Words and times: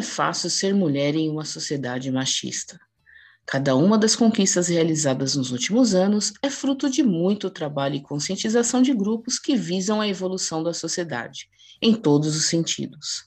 é 0.00 0.02
fácil 0.02 0.48
ser 0.48 0.74
mulher 0.74 1.14
em 1.14 1.28
uma 1.28 1.44
sociedade 1.44 2.10
machista. 2.10 2.80
Cada 3.44 3.76
uma 3.76 3.98
das 3.98 4.16
conquistas 4.16 4.68
realizadas 4.68 5.36
nos 5.36 5.52
últimos 5.52 5.94
anos 5.94 6.32
é 6.42 6.48
fruto 6.48 6.88
de 6.88 7.02
muito 7.02 7.50
trabalho 7.50 7.96
e 7.96 8.02
conscientização 8.02 8.80
de 8.80 8.94
grupos 8.94 9.38
que 9.38 9.54
visam 9.54 10.00
a 10.00 10.08
evolução 10.08 10.62
da 10.62 10.72
sociedade, 10.72 11.50
em 11.82 11.94
todos 11.94 12.34
os 12.34 12.46
sentidos. 12.46 13.26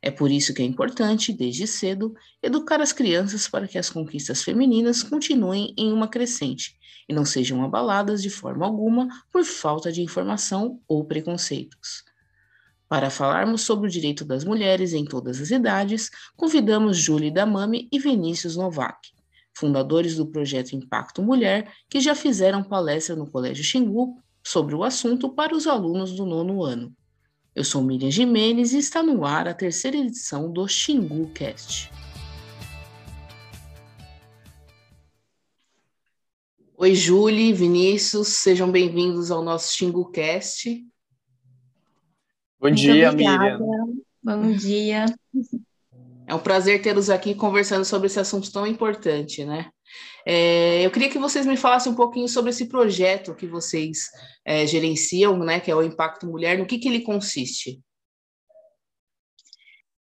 É 0.00 0.08
por 0.08 0.30
isso 0.30 0.54
que 0.54 0.62
é 0.62 0.64
importante, 0.64 1.32
desde 1.32 1.66
cedo, 1.66 2.14
educar 2.40 2.80
as 2.80 2.92
crianças 2.92 3.48
para 3.48 3.66
que 3.66 3.76
as 3.76 3.90
conquistas 3.90 4.40
femininas 4.40 5.02
continuem 5.02 5.74
em 5.76 5.92
uma 5.92 6.06
crescente 6.06 6.76
e 7.08 7.12
não 7.12 7.24
sejam 7.24 7.64
abaladas 7.64 8.22
de 8.22 8.30
forma 8.30 8.64
alguma 8.64 9.08
por 9.32 9.44
falta 9.44 9.90
de 9.90 10.00
informação 10.00 10.80
ou 10.86 11.04
preconceitos. 11.04 12.04
Para 12.94 13.10
falarmos 13.10 13.62
sobre 13.62 13.88
o 13.88 13.90
direito 13.90 14.24
das 14.24 14.44
mulheres 14.44 14.92
em 14.92 15.04
todas 15.04 15.40
as 15.40 15.50
idades, 15.50 16.12
convidamos 16.36 16.96
Julie 16.96 17.28
Damami 17.28 17.88
e 17.90 17.98
Vinícius 17.98 18.54
Novak, 18.54 19.08
fundadores 19.52 20.14
do 20.14 20.24
projeto 20.28 20.76
Impacto 20.76 21.20
Mulher, 21.20 21.72
que 21.90 21.98
já 21.98 22.14
fizeram 22.14 22.62
palestra 22.62 23.16
no 23.16 23.28
Colégio 23.28 23.64
Xingu 23.64 24.22
sobre 24.44 24.76
o 24.76 24.84
assunto 24.84 25.28
para 25.28 25.56
os 25.56 25.66
alunos 25.66 26.12
do 26.12 26.24
nono 26.24 26.62
ano. 26.62 26.94
Eu 27.52 27.64
sou 27.64 27.82
Miriam 27.82 28.12
Jimenez 28.12 28.72
e 28.72 28.78
está 28.78 29.02
no 29.02 29.24
ar 29.24 29.48
a 29.48 29.54
terceira 29.54 29.96
edição 29.96 30.52
do 30.52 30.68
Xingu 30.68 31.26
Cast. 31.34 31.90
Oi, 36.76 36.94
Julie, 36.94 37.52
Vinícius, 37.52 38.28
sejam 38.28 38.70
bem-vindos 38.70 39.32
ao 39.32 39.42
nosso 39.42 39.76
Xingu 39.76 40.12
Cast. 40.12 40.93
Bom 42.64 42.70
Muito 42.70 42.80
dia, 42.80 43.10
obrigada. 43.10 43.58
Miriam. 43.58 43.94
Bom 44.22 44.52
dia. 44.56 45.04
É 46.26 46.34
um 46.34 46.38
prazer 46.38 46.80
tê-los 46.80 47.10
aqui 47.10 47.34
conversando 47.34 47.84
sobre 47.84 48.06
esse 48.06 48.18
assunto 48.18 48.50
tão 48.50 48.66
importante, 48.66 49.44
né? 49.44 49.70
É, 50.26 50.80
eu 50.80 50.90
queria 50.90 51.10
que 51.10 51.18
vocês 51.18 51.44
me 51.44 51.58
falassem 51.58 51.92
um 51.92 51.94
pouquinho 51.94 52.26
sobre 52.26 52.48
esse 52.48 52.64
projeto 52.66 53.34
que 53.34 53.46
vocês 53.46 54.08
é, 54.46 54.66
gerenciam, 54.66 55.38
né, 55.40 55.60
que 55.60 55.70
é 55.70 55.76
o 55.76 55.82
Impacto 55.82 56.26
Mulher, 56.26 56.56
no 56.56 56.64
que, 56.64 56.78
que 56.78 56.88
ele 56.88 57.02
consiste? 57.02 57.82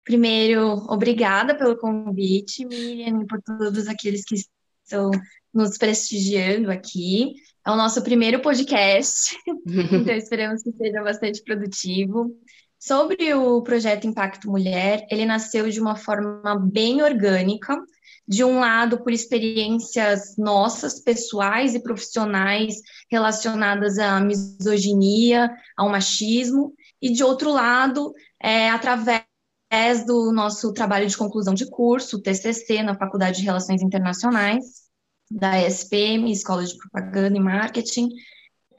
Primeiro, 0.03 0.73
obrigada 0.89 1.57
pelo 1.57 1.77
convite, 1.77 2.65
Miriam, 2.65 3.21
e 3.21 3.25
por 3.25 3.41
todos 3.41 3.87
aqueles 3.87 4.25
que 4.25 4.35
estão 4.83 5.11
nos 5.53 5.77
prestigiando 5.77 6.69
aqui. 6.69 7.35
É 7.65 7.71
o 7.71 7.75
nosso 7.75 8.01
primeiro 8.01 8.41
podcast, 8.41 9.37
então 9.67 10.15
esperamos 10.15 10.63
que 10.63 10.71
seja 10.71 11.03
bastante 11.03 11.43
produtivo. 11.43 12.35
Sobre 12.79 13.33
o 13.33 13.61
projeto 13.61 14.07
Impacto 14.07 14.49
Mulher, 14.49 15.05
ele 15.11 15.25
nasceu 15.25 15.69
de 15.69 15.81
uma 15.81 15.97
forma 15.97 16.57
bem 16.71 17.01
orgânica, 17.01 17.77
de 18.25 18.43
um 18.43 18.59
lado 18.59 19.03
por 19.03 19.11
experiências 19.11 20.37
nossas, 20.37 21.01
pessoais 21.01 21.75
e 21.75 21.83
profissionais 21.83 22.75
relacionadas 23.11 23.99
à 23.99 24.19
misoginia, 24.21 25.51
ao 25.75 25.89
machismo, 25.89 26.73
e 27.01 27.11
de 27.11 27.23
outro 27.23 27.51
lado, 27.51 28.13
é, 28.41 28.69
através 28.69 29.25
do 30.05 30.31
nosso 30.31 30.71
trabalho 30.71 31.07
de 31.07 31.17
conclusão 31.17 31.53
de 31.53 31.69
curso, 31.69 32.21
TCC, 32.21 32.81
na 32.81 32.95
Faculdade 32.95 33.39
de 33.39 33.45
Relações 33.45 33.81
Internacionais, 33.81 34.88
da 35.29 35.61
ESPM, 35.61 36.31
Escola 36.31 36.65
de 36.65 36.77
Propaganda 36.77 37.37
e 37.37 37.41
Marketing, 37.41 38.09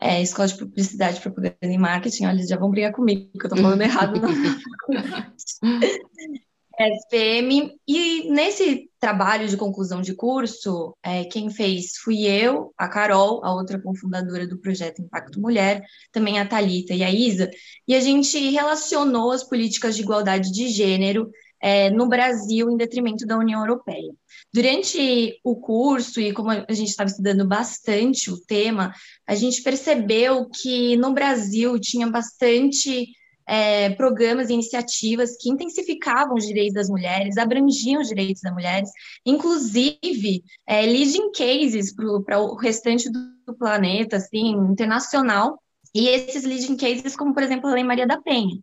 é, 0.01 0.23
Escola 0.23 0.49
de 0.49 0.57
Publicidade, 0.57 1.21
Propaganda 1.21 1.57
e 1.63 1.79
Marketing, 1.79 2.25
olha, 2.25 2.37
eles 2.37 2.49
já 2.49 2.57
vão 2.57 2.71
brigar 2.71 2.93
comigo, 2.93 3.29
porque 3.33 3.47
eu 3.47 3.49
estou 3.49 3.63
falando 3.63 3.83
errado 3.83 4.21
na. 4.21 4.29
SPM, 6.89 7.75
e 7.87 8.31
nesse 8.31 8.89
trabalho 8.99 9.47
de 9.47 9.57
conclusão 9.57 10.01
de 10.01 10.15
curso, 10.15 10.97
é, 11.03 11.25
quem 11.25 11.51
fez 11.51 11.97
fui 12.03 12.27
eu, 12.27 12.73
a 12.77 12.89
Carol, 12.89 13.45
a 13.45 13.53
outra 13.53 13.81
cofundadora 13.81 14.47
do 14.47 14.59
projeto 14.59 15.03
Impacto 15.03 15.41
Mulher, 15.41 15.83
também 16.11 16.39
a 16.39 16.47
Talita 16.47 16.95
e 16.95 17.03
a 17.03 17.11
Isa, 17.11 17.51
e 17.87 17.95
a 17.95 18.01
gente 18.01 18.39
relacionou 18.51 19.31
as 19.31 19.45
políticas 19.45 19.95
de 19.95 20.03
igualdade 20.03 20.51
de 20.51 20.69
gênero 20.69 21.31
é, 21.61 21.91
no 21.91 22.09
Brasil 22.09 22.71
em 22.71 22.77
detrimento 22.77 23.27
da 23.27 23.39
União 23.39 23.61
Europeia. 23.61 24.13
Durante 24.53 25.39
o 25.45 25.57
curso, 25.57 26.21
e 26.21 26.33
como 26.33 26.51
a 26.51 26.73
gente 26.73 26.89
estava 26.89 27.11
estudando 27.11 27.47
bastante 27.47 28.31
o 28.31 28.41
tema, 28.41 28.93
a 29.27 29.35
gente 29.35 29.63
percebeu 29.63 30.49
que 30.49 30.97
no 30.97 31.13
Brasil 31.13 31.79
tinha 31.79 32.09
bastante 32.09 33.09
é, 33.51 33.91
programas 33.91 34.49
e 34.49 34.53
iniciativas 34.53 35.37
que 35.37 35.51
intensificavam 35.51 36.37
os 36.37 36.47
direitos 36.47 36.75
das 36.75 36.89
mulheres, 36.89 37.37
abrangiam 37.37 38.01
os 38.01 38.09
direitos 38.09 38.41
das 38.43 38.53
mulheres, 38.53 38.91
inclusive 39.27 40.45
é, 40.69 40.83
leading 40.83 41.33
cases 41.33 41.93
para 42.25 42.39
o 42.39 42.55
restante 42.55 43.11
do, 43.11 43.29
planeta, 43.59 44.19
assim, 44.19 44.53
internacional, 44.71 45.61
e 45.93 46.09
esses 46.09 46.45
leading 46.45 46.77
cases, 46.77 47.17
como 47.17 47.35
por 47.35 47.43
exemplo 47.43 47.69
a 47.69 47.75
Lei 47.75 47.83
Maria 47.83 48.07
da 48.07 48.23
Penha. 48.23 48.57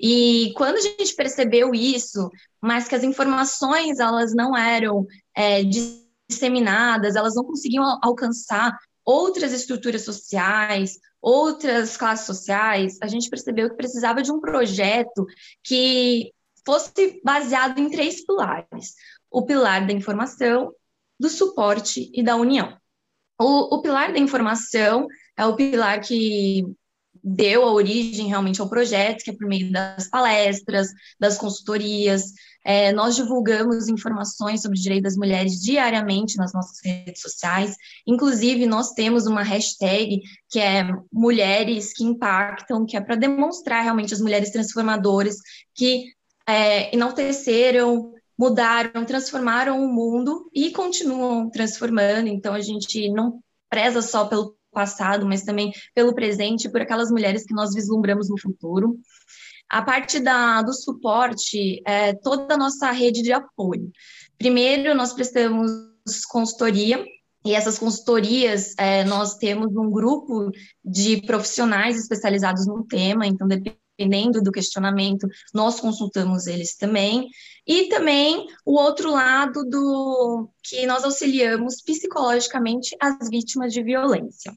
E 0.00 0.52
quando 0.56 0.76
a 0.76 0.80
gente 0.80 1.14
percebeu 1.14 1.74
isso, 1.74 2.28
mas 2.60 2.88
que 2.88 2.94
as 2.94 3.04
informações 3.04 3.98
elas 3.98 4.34
não 4.34 4.56
eram 4.56 5.06
é, 5.34 5.62
disseminadas, 6.28 7.16
elas 7.16 7.34
não 7.34 7.44
conseguiam 7.44 7.84
alcançar 8.02 8.76
outras 9.04 9.52
estruturas 9.52 10.04
sociais, 10.04 10.98
outras 11.20 11.96
classes 11.96 12.26
sociais, 12.26 12.98
a 13.00 13.06
gente 13.06 13.30
percebeu 13.30 13.70
que 13.70 13.76
precisava 13.76 14.22
de 14.22 14.30
um 14.32 14.40
projeto 14.40 15.26
que 15.62 16.32
fosse 16.66 17.20
baseado 17.24 17.78
em 17.78 17.90
três 17.90 18.24
pilares: 18.24 18.94
o 19.30 19.44
pilar 19.44 19.86
da 19.86 19.92
informação, 19.92 20.72
do 21.18 21.28
suporte 21.28 22.10
e 22.12 22.22
da 22.22 22.36
união. 22.36 22.76
O, 23.40 23.76
o 23.76 23.82
pilar 23.82 24.12
da 24.12 24.18
informação 24.18 25.06
é 25.36 25.44
o 25.46 25.56
pilar 25.56 26.00
que 26.00 26.64
deu 27.24 27.64
a 27.64 27.72
origem 27.72 28.28
realmente 28.28 28.60
ao 28.60 28.68
projeto, 28.68 29.24
que 29.24 29.30
é 29.30 29.34
por 29.34 29.48
meio 29.48 29.72
das 29.72 30.08
palestras, 30.10 30.88
das 31.18 31.38
consultorias, 31.38 32.34
é, 32.64 32.92
nós 32.92 33.14
divulgamos 33.14 33.88
informações 33.88 34.62
sobre 34.62 34.78
o 34.78 34.80
direito 34.80 35.04
das 35.04 35.16
mulheres 35.16 35.60
diariamente 35.60 36.36
nas 36.38 36.52
nossas 36.52 36.78
redes 36.82 37.20
sociais. 37.20 37.76
Inclusive, 38.06 38.66
nós 38.66 38.92
temos 38.92 39.26
uma 39.26 39.42
hashtag 39.42 40.20
que 40.48 40.58
é 40.58 40.86
Mulheres 41.12 41.92
que 41.92 42.04
Impactam, 42.04 42.86
que 42.86 42.96
é 42.96 43.00
para 43.00 43.16
demonstrar 43.16 43.82
realmente 43.82 44.14
as 44.14 44.20
mulheres 44.20 44.50
transformadoras 44.50 45.36
que 45.74 46.06
é, 46.46 46.94
enalteceram, 46.94 48.12
mudaram, 48.36 49.04
transformaram 49.04 49.84
o 49.84 49.92
mundo 49.92 50.50
e 50.54 50.70
continuam 50.70 51.50
transformando. 51.50 52.28
Então, 52.28 52.54
a 52.54 52.60
gente 52.60 53.10
não 53.10 53.40
preza 53.68 54.00
só 54.00 54.24
pelo 54.24 54.56
passado, 54.74 55.24
mas 55.24 55.42
também 55.42 55.72
pelo 55.94 56.14
presente, 56.14 56.68
por 56.68 56.82
aquelas 56.82 57.10
mulheres 57.10 57.46
que 57.46 57.54
nós 57.54 57.72
vislumbramos 57.72 58.28
no 58.28 58.38
futuro. 58.38 58.98
A 59.70 59.80
parte 59.80 60.20
da, 60.20 60.60
do 60.60 60.74
suporte 60.74 61.80
é 61.86 62.12
toda 62.12 62.54
a 62.54 62.58
nossa 62.58 62.90
rede 62.90 63.22
de 63.22 63.32
apoio. 63.32 63.90
Primeiro, 64.36 64.94
nós 64.94 65.14
prestamos 65.14 65.70
consultoria, 66.28 67.02
e 67.46 67.54
essas 67.54 67.78
consultorias, 67.78 68.74
é, 68.78 69.04
nós 69.04 69.36
temos 69.36 69.76
um 69.76 69.90
grupo 69.90 70.50
de 70.82 71.20
profissionais 71.22 71.98
especializados 71.98 72.66
no 72.66 72.84
tema, 72.84 73.26
então, 73.26 73.46
dependendo 73.46 74.42
do 74.42 74.50
questionamento, 74.50 75.28
nós 75.52 75.78
consultamos 75.78 76.46
eles 76.46 76.74
também. 76.74 77.28
E 77.66 77.88
também 77.88 78.46
o 78.64 78.78
outro 78.78 79.10
lado 79.10 79.62
do 79.64 80.48
que 80.62 80.86
nós 80.86 81.04
auxiliamos 81.04 81.82
psicologicamente 81.82 82.96
as 82.98 83.28
vítimas 83.28 83.74
de 83.74 83.82
violência. 83.82 84.52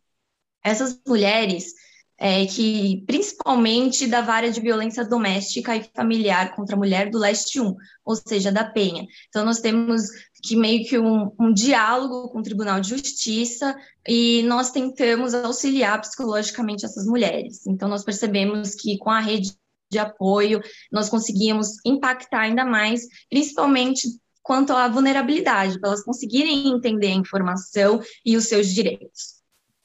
Essas 0.63 0.99
mulheres, 1.07 1.73
é, 2.17 2.45
que 2.47 3.03
principalmente 3.05 4.07
da 4.07 4.21
vara 4.21 4.49
de 4.49 4.59
violência 4.59 5.05
doméstica 5.05 5.75
e 5.75 5.83
familiar 5.95 6.55
contra 6.55 6.75
a 6.75 6.77
mulher 6.77 7.09
do 7.09 7.19
leste 7.19 7.61
1, 7.61 7.75
ou 8.03 8.15
seja, 8.15 8.51
da 8.51 8.65
Penha. 8.65 9.05
Então, 9.29 9.45
nós 9.45 9.59
temos 9.59 10.03
que 10.41 10.55
meio 10.55 10.87
que 10.87 10.97
um, 10.97 11.31
um 11.39 11.53
diálogo 11.53 12.29
com 12.29 12.39
o 12.39 12.43
Tribunal 12.43 12.79
de 12.79 12.89
Justiça 12.89 13.75
e 14.07 14.41
nós 14.43 14.71
tentamos 14.71 15.33
auxiliar 15.33 16.01
psicologicamente 16.01 16.85
essas 16.85 17.05
mulheres. 17.05 17.65
Então, 17.67 17.87
nós 17.87 18.03
percebemos 18.03 18.73
que 18.73 18.97
com 18.97 19.11
a 19.11 19.19
rede 19.19 19.55
de 19.89 19.99
apoio, 19.99 20.61
nós 20.91 21.09
conseguimos 21.09 21.77
impactar 21.85 22.41
ainda 22.41 22.65
mais, 22.65 23.07
principalmente 23.29 24.07
quanto 24.43 24.73
à 24.73 24.87
vulnerabilidade, 24.87 25.79
para 25.79 25.89
elas 25.89 26.03
conseguirem 26.03 26.69
entender 26.69 27.07
a 27.07 27.15
informação 27.15 28.01
e 28.25 28.35
os 28.35 28.45
seus 28.45 28.67
direitos. 28.67 29.36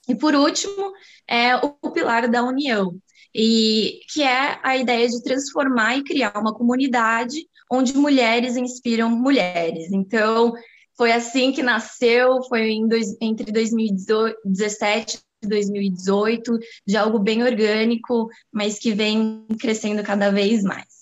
E 0.08 0.14
por 0.14 0.34
último, 0.34 0.92
é 1.28 1.56
o, 1.56 1.70
pilar 1.92 2.28
da 2.28 2.42
união, 2.42 2.98
e 3.34 4.00
que 4.12 4.22
é 4.22 4.58
a 4.62 4.76
ideia 4.76 5.08
de 5.08 5.22
transformar 5.22 5.96
e 5.96 6.04
criar 6.04 6.36
uma 6.36 6.54
comunidade 6.54 7.36
onde 7.70 7.96
mulheres 7.96 8.56
inspiram 8.56 9.08
mulheres. 9.08 9.90
Então, 9.92 10.52
foi 10.96 11.12
assim 11.12 11.52
que 11.52 11.62
nasceu, 11.62 12.42
foi 12.48 12.78
dois, 12.88 13.16
entre 13.20 13.50
2017 13.50 15.20
e 15.42 15.46
2018, 15.46 16.58
de 16.86 16.96
algo 16.96 17.18
bem 17.18 17.42
orgânico, 17.42 18.28
mas 18.52 18.78
que 18.78 18.92
vem 18.92 19.46
crescendo 19.58 20.02
cada 20.02 20.30
vez 20.30 20.62
mais. 20.62 21.01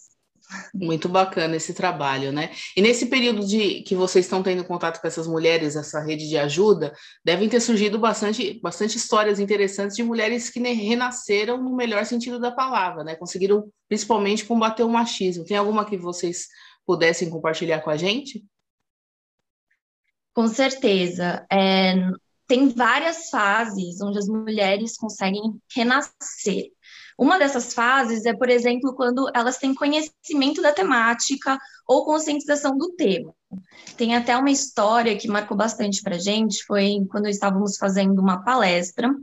Muito 0.74 1.08
bacana 1.08 1.56
esse 1.56 1.72
trabalho, 1.72 2.32
né? 2.32 2.50
E 2.76 2.82
nesse 2.82 3.06
período 3.06 3.46
de 3.46 3.82
que 3.82 3.94
vocês 3.94 4.24
estão 4.24 4.42
tendo 4.42 4.64
contato 4.64 5.00
com 5.00 5.06
essas 5.06 5.26
mulheres, 5.26 5.76
essa 5.76 6.00
rede 6.00 6.28
de 6.28 6.36
ajuda, 6.36 6.92
devem 7.24 7.48
ter 7.48 7.60
surgido 7.60 7.98
bastante, 7.98 8.58
bastante 8.60 8.96
histórias 8.96 9.38
interessantes 9.38 9.96
de 9.96 10.02
mulheres 10.02 10.50
que 10.50 10.60
renasceram 10.60 11.62
no 11.62 11.74
melhor 11.76 12.04
sentido 12.04 12.38
da 12.38 12.50
palavra, 12.50 13.04
né? 13.04 13.14
Conseguiram 13.14 13.70
principalmente 13.88 14.44
combater 14.44 14.82
o 14.82 14.88
machismo. 14.88 15.44
Tem 15.44 15.56
alguma 15.56 15.84
que 15.84 15.96
vocês 15.96 16.46
pudessem 16.86 17.30
compartilhar 17.30 17.80
com 17.80 17.90
a 17.90 17.96
gente? 17.96 18.44
Com 20.32 20.48
certeza. 20.48 21.46
É, 21.52 21.94
tem 22.46 22.68
várias 22.68 23.30
fases 23.30 24.00
onde 24.00 24.18
as 24.18 24.26
mulheres 24.26 24.96
conseguem 24.96 25.60
renascer. 25.74 26.72
Uma 27.20 27.38
dessas 27.38 27.74
fases 27.74 28.24
é, 28.24 28.32
por 28.32 28.48
exemplo, 28.48 28.94
quando 28.94 29.30
elas 29.34 29.58
têm 29.58 29.74
conhecimento 29.74 30.62
da 30.62 30.72
temática 30.72 31.58
ou 31.86 32.06
conscientização 32.06 32.78
do 32.78 32.94
tema. 32.94 33.34
Tem 33.94 34.16
até 34.16 34.34
uma 34.34 34.50
história 34.50 35.14
que 35.14 35.28
marcou 35.28 35.54
bastante 35.54 36.00
para 36.00 36.16
a 36.16 36.18
gente, 36.18 36.64
foi 36.64 37.04
quando 37.10 37.28
estávamos 37.28 37.76
fazendo 37.76 38.18
uma 38.22 38.42
palestra 38.42 39.14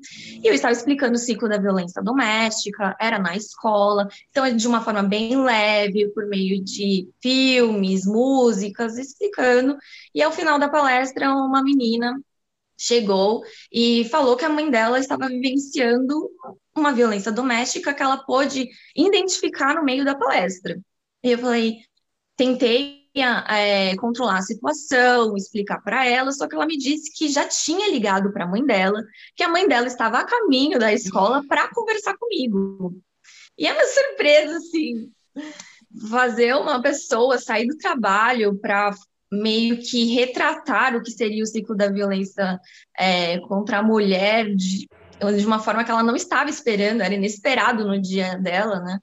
e 0.44 0.48
eu 0.48 0.54
estava 0.54 0.74
explicando 0.74 1.16
o 1.16 1.18
ciclo 1.18 1.50
da 1.50 1.58
violência 1.58 2.00
doméstica, 2.04 2.96
era 3.02 3.18
na 3.18 3.36
escola, 3.36 4.08
então 4.30 4.46
é 4.46 4.52
de 4.52 4.68
uma 4.68 4.82
forma 4.82 5.02
bem 5.02 5.36
leve, 5.42 6.10
por 6.10 6.28
meio 6.28 6.64
de 6.64 7.10
filmes, 7.20 8.06
músicas, 8.06 9.00
explicando, 9.00 9.76
e 10.14 10.22
ao 10.22 10.32
final 10.32 10.60
da 10.60 10.70
palestra 10.70 11.34
uma 11.34 11.64
menina 11.64 12.16
chegou 12.78 13.44
e 13.72 14.06
falou 14.06 14.38
que 14.38 14.46
a 14.46 14.50
mãe 14.50 14.70
dela 14.70 15.00
estava 15.00 15.28
vivenciando 15.28 16.30
uma 16.76 16.94
violência 16.94 17.32
doméstica 17.32 17.94
que 17.94 18.04
ela 18.04 18.18
pôde 18.18 18.70
identificar 18.96 19.74
no 19.74 19.84
meio 19.84 20.06
da 20.06 20.16
palestra. 20.16 20.80
E 21.24 21.32
eu 21.32 21.40
falei, 21.40 21.78
tentei 22.36 23.08
é, 23.50 23.96
controlar 23.96 24.38
a 24.38 24.42
situação, 24.44 25.36
explicar 25.36 25.82
para 25.82 26.06
ela, 26.06 26.32
só 26.32 26.48
que 26.48 26.56
ela 26.56 26.68
me 26.68 26.78
disse 26.78 27.12
que 27.12 27.28
já 27.28 27.48
tinha 27.48 27.90
ligado 27.90 28.32
para 28.32 28.44
a 28.44 28.48
mãe 28.48 28.64
dela, 28.64 29.04
que 29.36 29.44
a 29.44 29.50
mãe 29.50 29.68
dela 29.68 29.88
estava 29.88 30.20
a 30.20 30.26
caminho 30.26 30.78
da 30.78 30.94
escola 30.94 31.44
para 31.48 31.68
conversar 31.74 32.16
comigo. 32.18 32.96
E 33.58 33.68
a 33.68 33.74
minha 33.74 33.88
surpresa, 33.88 34.58
assim, 34.58 35.12
fazer 36.10 36.54
uma 36.56 36.82
pessoa 36.82 37.40
sair 37.40 37.68
do 37.68 37.78
trabalho 37.78 38.56
para 38.60 38.94
meio 39.32 39.78
que 39.78 40.14
retratar 40.14 40.96
o 40.96 41.04
que 41.04 41.12
seria 41.12 41.44
o 41.44 41.48
ciclo 41.48 41.76
da 41.76 41.90
violência 41.90 42.60
é, 42.98 43.40
contra 43.42 43.80
a 43.80 43.84
mulher 43.84 44.54
de, 44.56 44.88
de 45.38 45.46
uma 45.46 45.60
forma 45.60 45.84
que 45.84 45.92
ela 45.92 46.04
não 46.04 46.16
estava 46.16 46.50
esperando, 46.50 47.02
era 47.02 47.14
inesperado 47.14 47.86
no 47.86 48.02
dia 48.02 48.38
dela, 48.38 48.80
né? 48.80 49.00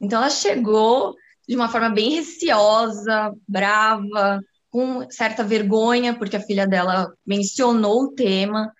Então 0.00 0.18
ela 0.18 0.30
chegou 0.30 1.14
de 1.48 1.56
uma 1.56 1.68
forma 1.68 1.90
bem 1.90 2.10
receosa, 2.10 3.32
brava, 3.48 4.40
com 4.70 5.08
certa 5.10 5.44
vergonha, 5.44 6.14
porque 6.14 6.36
a 6.36 6.40
filha 6.40 6.66
dela 6.66 7.12
mencionou 7.26 8.04
o 8.04 8.14
tema. 8.14 8.72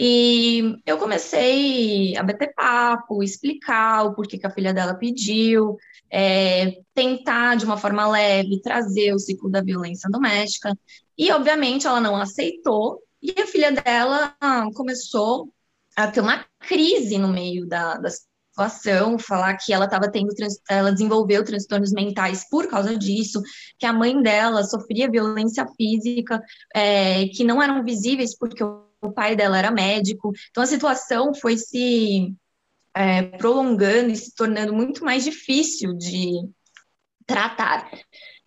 E 0.00 0.76
eu 0.86 0.96
comecei 0.96 2.16
a 2.16 2.22
bater 2.22 2.54
papo, 2.54 3.20
explicar 3.20 4.04
o 4.04 4.14
porquê 4.14 4.38
que 4.38 4.46
a 4.46 4.50
filha 4.50 4.72
dela 4.72 4.94
pediu, 4.94 5.76
é, 6.08 6.78
tentar, 6.94 7.56
de 7.56 7.64
uma 7.64 7.76
forma 7.76 8.06
leve, 8.06 8.62
trazer 8.62 9.12
o 9.12 9.18
ciclo 9.18 9.50
da 9.50 9.60
violência 9.60 10.08
doméstica. 10.08 10.72
E, 11.18 11.32
obviamente, 11.32 11.88
ela 11.88 12.00
não 12.00 12.14
aceitou, 12.14 13.02
e 13.20 13.34
a 13.40 13.46
filha 13.46 13.72
dela 13.72 14.36
começou 14.74 15.52
a 15.96 16.06
ter 16.06 16.20
uma 16.20 16.44
crise 16.60 17.18
no 17.18 17.26
meio 17.26 17.66
da, 17.66 17.96
da 17.96 18.08
situação, 18.58 19.18
falar 19.18 19.56
que 19.56 19.72
ela 19.72 19.86
estava 19.86 20.08
tendo, 20.08 20.28
ela 20.70 20.92
desenvolveu 20.92 21.44
transtornos 21.44 21.90
mentais 21.92 22.48
por 22.48 22.68
causa 22.68 22.96
disso, 22.96 23.42
que 23.76 23.86
a 23.86 23.92
mãe 23.92 24.22
dela 24.22 24.62
sofria 24.62 25.10
violência 25.10 25.66
física, 25.76 26.40
é, 26.72 27.26
que 27.28 27.42
não 27.42 27.60
eram 27.60 27.82
visíveis 27.84 28.36
porque 28.36 28.62
o 28.62 28.87
pai 29.12 29.36
dela 29.36 29.58
era 29.58 29.70
médico. 29.70 30.32
Então, 30.50 30.62
a 30.62 30.66
situação 30.66 31.34
foi 31.34 31.56
se 31.56 32.34
é, 32.94 33.22
prolongando 33.22 34.10
e 34.10 34.16
se 34.16 34.34
tornando 34.34 34.72
muito 34.72 35.04
mais 35.04 35.24
difícil 35.24 35.94
de 35.94 36.32
tratar. 37.26 37.90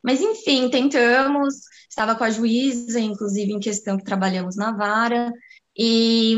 Mas, 0.03 0.19
enfim, 0.19 0.69
tentamos, 0.69 1.55
estava 1.89 2.15
com 2.15 2.23
a 2.23 2.29
juíza, 2.29 2.99
inclusive 2.99 3.53
em 3.53 3.59
questão 3.59 3.97
que 3.97 4.03
trabalhamos 4.03 4.55
na 4.55 4.71
vara, 4.71 5.31
e 5.77 6.37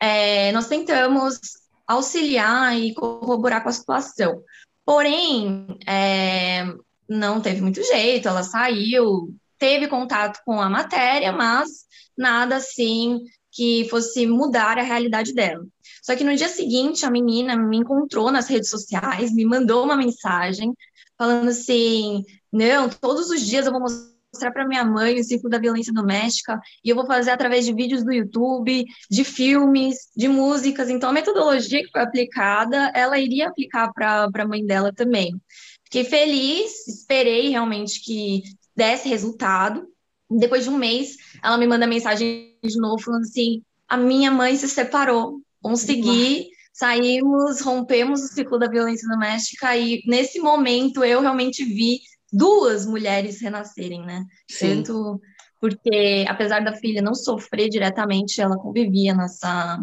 é, 0.00 0.52
nós 0.52 0.68
tentamos 0.68 1.38
auxiliar 1.86 2.78
e 2.78 2.94
corroborar 2.94 3.62
com 3.62 3.68
a 3.68 3.72
situação. 3.72 4.42
Porém, 4.84 5.66
é, 5.86 6.64
não 7.08 7.40
teve 7.40 7.60
muito 7.60 7.82
jeito, 7.82 8.28
ela 8.28 8.42
saiu, 8.42 9.34
teve 9.58 9.88
contato 9.88 10.40
com 10.44 10.60
a 10.60 10.70
matéria, 10.70 11.32
mas 11.32 11.86
nada 12.16 12.56
assim 12.56 13.20
que 13.52 13.86
fosse 13.90 14.26
mudar 14.26 14.78
a 14.78 14.82
realidade 14.82 15.34
dela. 15.34 15.64
Só 16.02 16.16
que 16.16 16.24
no 16.24 16.34
dia 16.34 16.48
seguinte, 16.48 17.04
a 17.04 17.10
menina 17.10 17.56
me 17.56 17.76
encontrou 17.76 18.32
nas 18.32 18.48
redes 18.48 18.70
sociais, 18.70 19.32
me 19.32 19.44
mandou 19.44 19.84
uma 19.84 19.96
mensagem 19.96 20.72
falando 21.18 21.50
assim: 21.50 22.24
não, 22.50 22.88
todos 22.88 23.30
os 23.30 23.42
dias 23.42 23.66
eu 23.66 23.72
vou 23.72 23.80
mostrar 23.80 24.50
para 24.52 24.66
minha 24.66 24.84
mãe 24.84 25.20
o 25.20 25.24
ciclo 25.24 25.50
da 25.50 25.58
violência 25.58 25.92
doméstica 25.92 26.58
e 26.82 26.88
eu 26.88 26.96
vou 26.96 27.06
fazer 27.06 27.30
através 27.30 27.66
de 27.66 27.74
vídeos 27.74 28.02
do 28.02 28.12
YouTube, 28.12 28.84
de 29.10 29.24
filmes, 29.24 30.08
de 30.16 30.26
músicas. 30.26 30.88
Então, 30.88 31.10
a 31.10 31.12
metodologia 31.12 31.84
que 31.84 31.90
foi 31.90 32.00
aplicada, 32.00 32.90
ela 32.94 33.18
iria 33.18 33.48
aplicar 33.48 33.92
para 33.92 34.28
a 34.32 34.48
mãe 34.48 34.64
dela 34.64 34.92
também. 34.92 35.38
Fiquei 35.84 36.04
feliz, 36.04 36.88
esperei 36.88 37.50
realmente 37.50 38.02
que 38.02 38.42
desse 38.74 39.08
resultado. 39.08 39.86
Depois 40.30 40.64
de 40.64 40.70
um 40.70 40.78
mês, 40.78 41.16
ela 41.42 41.58
me 41.58 41.66
manda 41.66 41.86
mensagem 41.86 42.51
de 42.62 42.78
novo 42.78 43.02
falando 43.02 43.22
assim: 43.22 43.62
a 43.88 43.96
minha 43.96 44.30
mãe 44.30 44.56
se 44.56 44.68
separou 44.68 45.42
consegui, 45.62 46.48
saímos, 46.72 47.60
rompemos 47.60 48.22
o 48.22 48.28
ciclo 48.28 48.58
da 48.58 48.68
violência 48.68 49.08
doméstica 49.08 49.76
e 49.76 50.02
nesse 50.06 50.40
momento 50.40 51.04
eu 51.04 51.20
realmente 51.20 51.64
vi 51.64 52.00
duas 52.30 52.84
mulheres 52.84 53.40
renascerem, 53.40 54.04
né? 54.04 54.24
Sim. 54.50 54.82
Tanto 54.82 55.20
porque 55.60 56.24
apesar 56.28 56.60
da 56.60 56.74
filha 56.74 57.00
não 57.00 57.14
sofrer 57.14 57.68
diretamente, 57.68 58.40
ela 58.40 58.58
convivia 58.58 59.14
nessa 59.14 59.78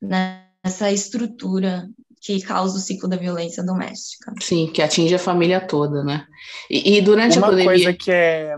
nessa 0.00 0.92
estrutura 0.92 1.88
que 2.20 2.40
causa 2.42 2.76
o 2.76 2.80
ciclo 2.80 3.08
da 3.08 3.16
violência 3.16 3.62
doméstica. 3.62 4.32
Sim, 4.40 4.70
que 4.72 4.82
atinge 4.82 5.14
a 5.14 5.18
família 5.18 5.60
toda, 5.60 6.02
né? 6.02 6.26
E, 6.70 6.96
e 6.96 7.02
durante 7.02 7.38
Uma 7.38 7.46
a 7.46 7.50
pandemia... 7.50 7.70
coisa 7.70 7.92
que 7.92 8.10
é, 8.10 8.54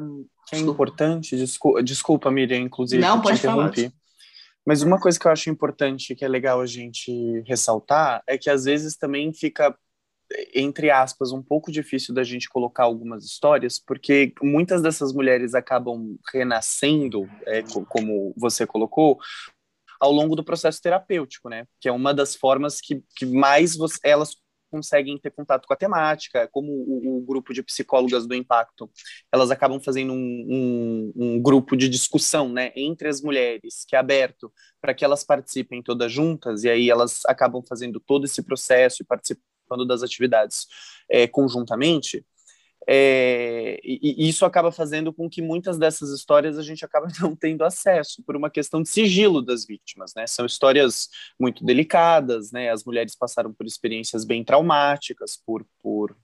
que 0.47 0.55
é 0.55 0.59
importante, 0.59 1.37
desculpa, 1.37 1.83
desculpa, 1.83 2.31
Miriam, 2.31 2.59
inclusive, 2.59 3.03
não, 3.03 3.21
pode 3.21 3.41
falar. 3.41 3.73
Mas 4.65 4.83
uma 4.83 4.99
coisa 4.99 5.19
que 5.19 5.27
eu 5.27 5.31
acho 5.31 5.51
importante, 5.51 6.15
que 6.15 6.25
é 6.25 6.29
legal 6.29 6.61
a 6.61 6.67
gente 6.67 7.43
ressaltar, 7.47 8.23
é 8.27 8.37
que 8.37 8.51
às 8.51 8.65
vezes 8.65 8.97
também 8.97 9.33
fica, 9.33 9.77
entre 10.55 10.91
aspas, 10.91 11.31
um 11.31 11.43
pouco 11.43 11.71
difícil 11.71 12.13
da 12.15 12.25
gente 12.25 12.49
colocar 12.49 12.85
algumas 12.85 13.25
histórias, 13.25 13.79
porque 13.79 14.33
muitas 14.43 14.83
dessas 14.83 15.13
mulheres 15.13 15.55
acabam 15.55 16.17
renascendo, 16.33 17.29
é, 17.47 17.63
como 17.89 18.35
você 18.37 18.67
colocou, 18.67 19.19
ao 20.01 20.13
longo 20.13 20.35
do 20.37 20.45
processo 20.45 20.83
terapêutico, 20.83 21.49
né? 21.49 21.65
Que 21.81 21.89
é 21.89 21.93
uma 21.93 22.13
das 22.13 22.35
formas 22.35 22.81
que, 22.81 23.03
que 23.17 23.25
mais 23.25 23.77
você, 23.77 23.99
elas 24.03 24.37
conseguem 24.77 25.17
ter 25.19 25.31
contato 25.31 25.67
com 25.67 25.73
a 25.73 25.77
temática, 25.77 26.47
como 26.53 26.71
o, 26.71 27.17
o, 27.17 27.21
grupo 27.23 27.55
de 27.55 27.63
psicólogas 27.63 28.27
do 28.27 28.35
impacto, 28.35 28.91
elas 29.33 29.51
acabam 29.51 29.81
fazendo 29.81 30.13
um, 30.13 30.17
um, 30.17 31.13
um 31.17 31.41
grupo 31.41 31.75
de 31.75 31.89
discussão, 31.89 32.51
né, 32.51 32.73
entre 32.77 33.09
as 33.09 33.23
mulheres, 33.23 33.87
que 33.89 33.97
é 33.97 33.99
aberto 33.99 34.53
para 34.79 34.93
que 34.93 35.05
elas 35.05 35.25
participem 35.25 35.83
todas 35.83 36.13
juntas, 36.13 36.65
e 36.65 36.69
aí 36.69 36.91
elas 36.91 37.23
acabam 37.27 37.63
fazendo 37.67 37.99
todo 37.99 38.27
esse 38.27 38.43
processo 38.43 39.03
e 39.03 39.07
participando 39.07 39.87
das 39.87 40.03
atividades 40.03 40.67
é, 41.11 41.27
conjuntamente, 41.27 42.23
é, 42.89 43.81
e, 43.83 44.25
e, 44.25 44.29
isso 44.29 44.45
acaba 44.45 44.71
fazendo 44.71 45.13
com 45.13 45.29
que 45.29 45.43
muitas 45.43 45.77
dessas 45.77 46.11
histórias 46.11 46.57
a 46.57 46.63
gente 46.63 46.85
acaba 46.85 47.09
não 47.21 47.35
tendo 47.35 47.65
acesso 47.65 48.23
por 48.25 48.37
uma 48.37 48.49
questão 48.49 48.81
de 48.81 48.89
sigilo 48.89 49.43
das 49.43 49.67
vítimas, 49.67 50.13
né? 50.15 50.27
São 50.27 50.47
histórias 50.47 51.09
muito 51.39 51.65
delicadas, 51.65 52.53
né? 52.53 52.71
As 52.71 52.85
mulheres 52.85 53.17
passaram 53.17 53.53
por 53.53 53.67
experiências 53.67 54.25
bem 54.25 54.45
traumáticas, 54.45 55.37
por, 55.37 55.67
por 55.83 56.17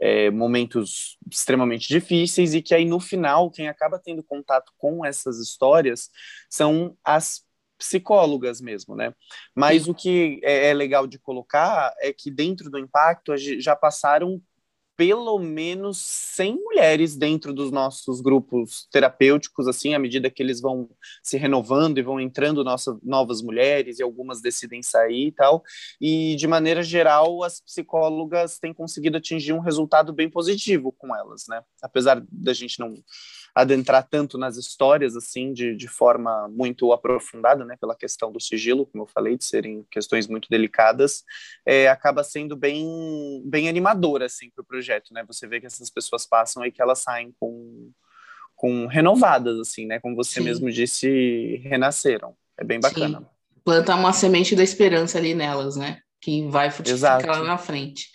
é, 0.00 0.30
momentos 0.30 1.18
extremamente 1.30 1.88
difíceis 1.88 2.54
e 2.54 2.62
que 2.62 2.74
aí 2.74 2.84
no 2.84 3.00
final 3.00 3.50
quem 3.50 3.68
acaba 3.68 3.98
tendo 3.98 4.22
contato 4.22 4.72
com 4.78 5.04
essas 5.04 5.38
histórias 5.38 6.08
são 6.48 6.96
as 7.04 7.42
psicólogas 7.76 8.60
mesmo, 8.60 8.94
né? 8.94 9.12
Mas 9.56 9.84
Sim. 9.84 9.90
o 9.90 9.94
que 9.94 10.40
é, 10.44 10.68
é 10.68 10.74
legal 10.74 11.06
de 11.06 11.18
colocar 11.18 11.92
é 11.98 12.12
que 12.12 12.30
dentro 12.30 12.70
do 12.70 12.78
impacto 12.78 13.34
já 13.36 13.74
passaram 13.74 14.40
pelo 15.00 15.38
menos 15.38 15.96
100 15.96 16.56
mulheres 16.56 17.16
dentro 17.16 17.54
dos 17.54 17.72
nossos 17.72 18.20
grupos 18.20 18.86
terapêuticos, 18.92 19.66
assim, 19.66 19.94
à 19.94 19.98
medida 19.98 20.28
que 20.28 20.42
eles 20.42 20.60
vão 20.60 20.90
se 21.22 21.38
renovando 21.38 21.96
e 21.96 22.02
vão 22.02 22.20
entrando 22.20 22.62
nossa, 22.62 22.98
novas 23.02 23.40
mulheres 23.40 23.98
e 23.98 24.02
algumas 24.02 24.42
decidem 24.42 24.82
sair 24.82 25.28
e 25.28 25.32
tal. 25.32 25.62
E, 25.98 26.36
de 26.36 26.46
maneira 26.46 26.82
geral, 26.82 27.42
as 27.42 27.62
psicólogas 27.62 28.58
têm 28.58 28.74
conseguido 28.74 29.16
atingir 29.16 29.54
um 29.54 29.60
resultado 29.60 30.12
bem 30.12 30.28
positivo 30.28 30.92
com 30.92 31.16
elas, 31.16 31.46
né? 31.48 31.62
Apesar 31.80 32.22
da 32.30 32.52
gente 32.52 32.78
não 32.78 32.92
adentrar 33.60 34.06
tanto 34.08 34.36
nas 34.36 34.56
histórias, 34.56 35.16
assim, 35.16 35.52
de, 35.52 35.74
de 35.74 35.88
forma 35.88 36.48
muito 36.48 36.92
aprofundada, 36.92 37.64
né, 37.64 37.76
pela 37.80 37.94
questão 37.94 38.32
do 38.32 38.40
sigilo, 38.40 38.86
como 38.86 39.04
eu 39.04 39.06
falei, 39.06 39.36
de 39.36 39.44
serem 39.44 39.84
questões 39.90 40.26
muito 40.26 40.48
delicadas, 40.48 41.24
é, 41.64 41.88
acaba 41.88 42.24
sendo 42.24 42.56
bem, 42.56 43.42
bem 43.44 43.68
animador, 43.68 44.22
assim, 44.22 44.50
para 44.50 44.62
o 44.62 44.66
projeto, 44.66 45.12
né, 45.12 45.24
você 45.26 45.46
vê 45.46 45.60
que 45.60 45.66
essas 45.66 45.90
pessoas 45.90 46.26
passam 46.26 46.64
e 46.64 46.72
que 46.72 46.82
elas 46.82 47.00
saem 47.00 47.34
com, 47.38 47.90
com 48.54 48.86
renovadas, 48.86 49.58
assim, 49.58 49.86
né, 49.86 50.00
como 50.00 50.16
você 50.16 50.40
Sim. 50.40 50.44
mesmo 50.46 50.70
disse, 50.70 51.60
renasceram, 51.64 52.34
é 52.58 52.64
bem 52.64 52.80
bacana. 52.80 53.20
Sim. 53.20 53.26
Planta 53.64 53.94
uma 53.94 54.12
semente 54.12 54.56
da 54.56 54.62
esperança 54.62 55.18
ali 55.18 55.34
nelas, 55.34 55.76
né, 55.76 56.00
que 56.20 56.46
vai 56.48 56.70
frutificar 56.70 57.26
lá 57.26 57.44
na 57.44 57.58
frente. 57.58 58.08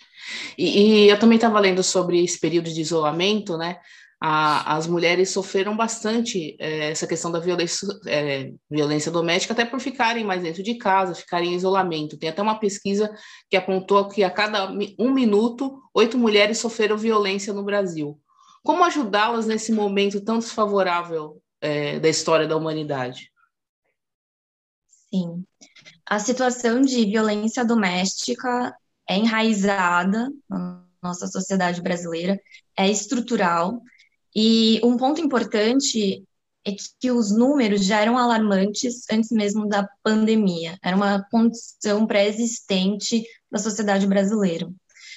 E, 0.58 1.04
e 1.04 1.08
eu 1.08 1.18
também 1.18 1.36
estava 1.36 1.60
lendo 1.60 1.82
sobre 1.82 2.22
esse 2.22 2.38
período 2.38 2.72
de 2.72 2.80
isolamento, 2.80 3.56
né? 3.56 3.78
A, 4.20 4.76
as 4.76 4.86
mulheres 4.86 5.30
sofreram 5.30 5.76
bastante 5.76 6.56
é, 6.58 6.90
essa 6.90 7.06
questão 7.06 7.30
da 7.30 7.38
violência, 7.38 7.86
é, 8.06 8.52
violência 8.70 9.12
doméstica, 9.12 9.52
até 9.52 9.64
por 9.64 9.78
ficarem 9.78 10.24
mais 10.24 10.42
dentro 10.42 10.62
de 10.62 10.76
casa, 10.76 11.14
ficarem 11.14 11.52
em 11.52 11.56
isolamento. 11.56 12.18
Tem 12.18 12.30
até 12.30 12.40
uma 12.40 12.58
pesquisa 12.58 13.14
que 13.50 13.56
apontou 13.56 14.08
que 14.08 14.24
a 14.24 14.30
cada 14.30 14.70
um 14.98 15.12
minuto, 15.12 15.80
oito 15.94 16.16
mulheres 16.16 16.58
sofreram 16.58 16.96
violência 16.96 17.52
no 17.52 17.62
Brasil. 17.62 18.18
Como 18.64 18.84
ajudá-las 18.84 19.46
nesse 19.46 19.70
momento 19.70 20.20
tão 20.24 20.38
desfavorável 20.38 21.40
é, 21.60 22.00
da 22.00 22.08
história 22.08 22.48
da 22.48 22.56
humanidade? 22.56 23.30
Sim. 25.10 25.44
A 26.06 26.18
situação 26.18 26.80
de 26.80 27.04
violência 27.04 27.64
doméstica 27.64 28.74
é 29.08 29.16
enraizada 29.16 30.30
na 30.48 30.82
nossa 31.02 31.26
sociedade 31.26 31.82
brasileira, 31.82 32.40
é 32.76 32.90
estrutural 32.90 33.80
e 34.38 34.78
um 34.84 34.98
ponto 34.98 35.18
importante 35.18 36.22
é 36.62 36.72
que 37.00 37.10
os 37.10 37.30
números 37.30 37.86
já 37.86 38.00
eram 38.00 38.18
alarmantes 38.18 39.06
antes 39.10 39.30
mesmo 39.30 39.66
da 39.66 39.88
pandemia. 40.02 40.76
Era 40.84 40.94
uma 40.94 41.24
condição 41.30 42.06
pré-existente 42.06 43.24
da 43.50 43.58
sociedade 43.58 44.06
brasileira. 44.06 44.68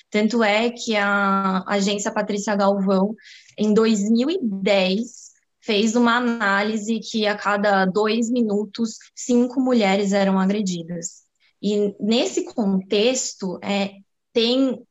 Tanto 0.10 0.42
é 0.42 0.70
que 0.70 0.96
a 0.96 1.66
agência 1.68 2.14
Patrícia 2.14 2.56
Galvão, 2.56 3.14
em 3.58 3.74
2010, 3.74 5.32
fez 5.60 5.98
uma 5.98 6.16
análise 6.16 7.02
que 7.02 7.28
a 7.28 7.36
cada 7.36 7.86
dois 7.86 8.30
minutos, 8.30 8.98
cinco 9.14 9.60
mulheres 9.60 10.14
eram 10.14 10.40
agredidas. 10.40 11.24
E 11.62 11.94
nesse 12.00 12.46
contexto, 12.46 13.60
é, 13.62 13.96
tem 14.32 14.82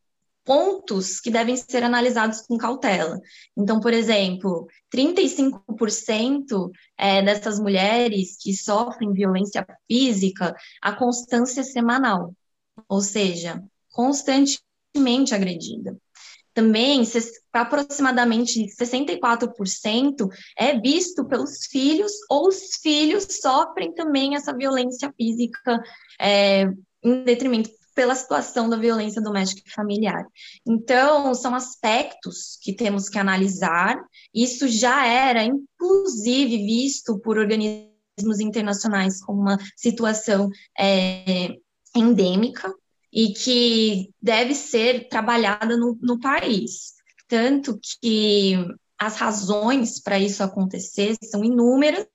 pontos 0.48 1.20
que 1.20 1.30
devem 1.30 1.54
ser 1.58 1.84
analisados 1.84 2.40
com 2.40 2.56
cautela. 2.56 3.20
Então, 3.54 3.80
por 3.80 3.92
exemplo, 3.92 4.66
35% 4.90 6.70
é, 6.96 7.22
dessas 7.22 7.60
mulheres 7.60 8.38
que 8.40 8.56
sofrem 8.56 9.12
violência 9.12 9.66
física, 9.86 10.56
a 10.80 10.92
constância 10.94 11.60
é 11.60 11.64
semanal, 11.64 12.32
ou 12.88 13.02
seja, 13.02 13.62
constantemente 13.92 15.34
agredida. 15.34 15.94
Também, 16.54 17.02
aproximadamente 17.52 18.66
64% 18.74 20.28
é 20.56 20.80
visto 20.80 21.26
pelos 21.26 21.66
filhos, 21.66 22.12
ou 22.30 22.48
os 22.48 22.70
filhos 22.82 23.26
sofrem 23.30 23.92
também 23.92 24.34
essa 24.34 24.56
violência 24.56 25.12
física 25.14 25.82
é, 26.18 26.64
em 27.04 27.22
detrimento 27.22 27.70
pela 27.98 28.14
situação 28.14 28.70
da 28.70 28.76
violência 28.76 29.20
doméstica 29.20 29.60
e 29.66 29.72
familiar. 29.72 30.24
Então, 30.64 31.34
são 31.34 31.52
aspectos 31.52 32.56
que 32.62 32.72
temos 32.72 33.08
que 33.08 33.18
analisar. 33.18 34.00
Isso 34.32 34.68
já 34.68 35.04
era, 35.04 35.42
inclusive, 35.42 36.58
visto 36.58 37.18
por 37.18 37.36
organismos 37.36 38.38
internacionais 38.38 39.20
como 39.20 39.40
uma 39.40 39.58
situação 39.76 40.48
é, 40.78 41.56
endêmica 41.92 42.72
e 43.12 43.32
que 43.32 44.10
deve 44.22 44.54
ser 44.54 45.08
trabalhada 45.08 45.76
no, 45.76 45.98
no 46.00 46.20
país. 46.20 46.92
Tanto 47.26 47.80
que 48.00 48.64
as 48.96 49.16
razões 49.16 50.00
para 50.00 50.20
isso 50.20 50.44
acontecer 50.44 51.16
são 51.24 51.44
inúmeras, 51.44 52.06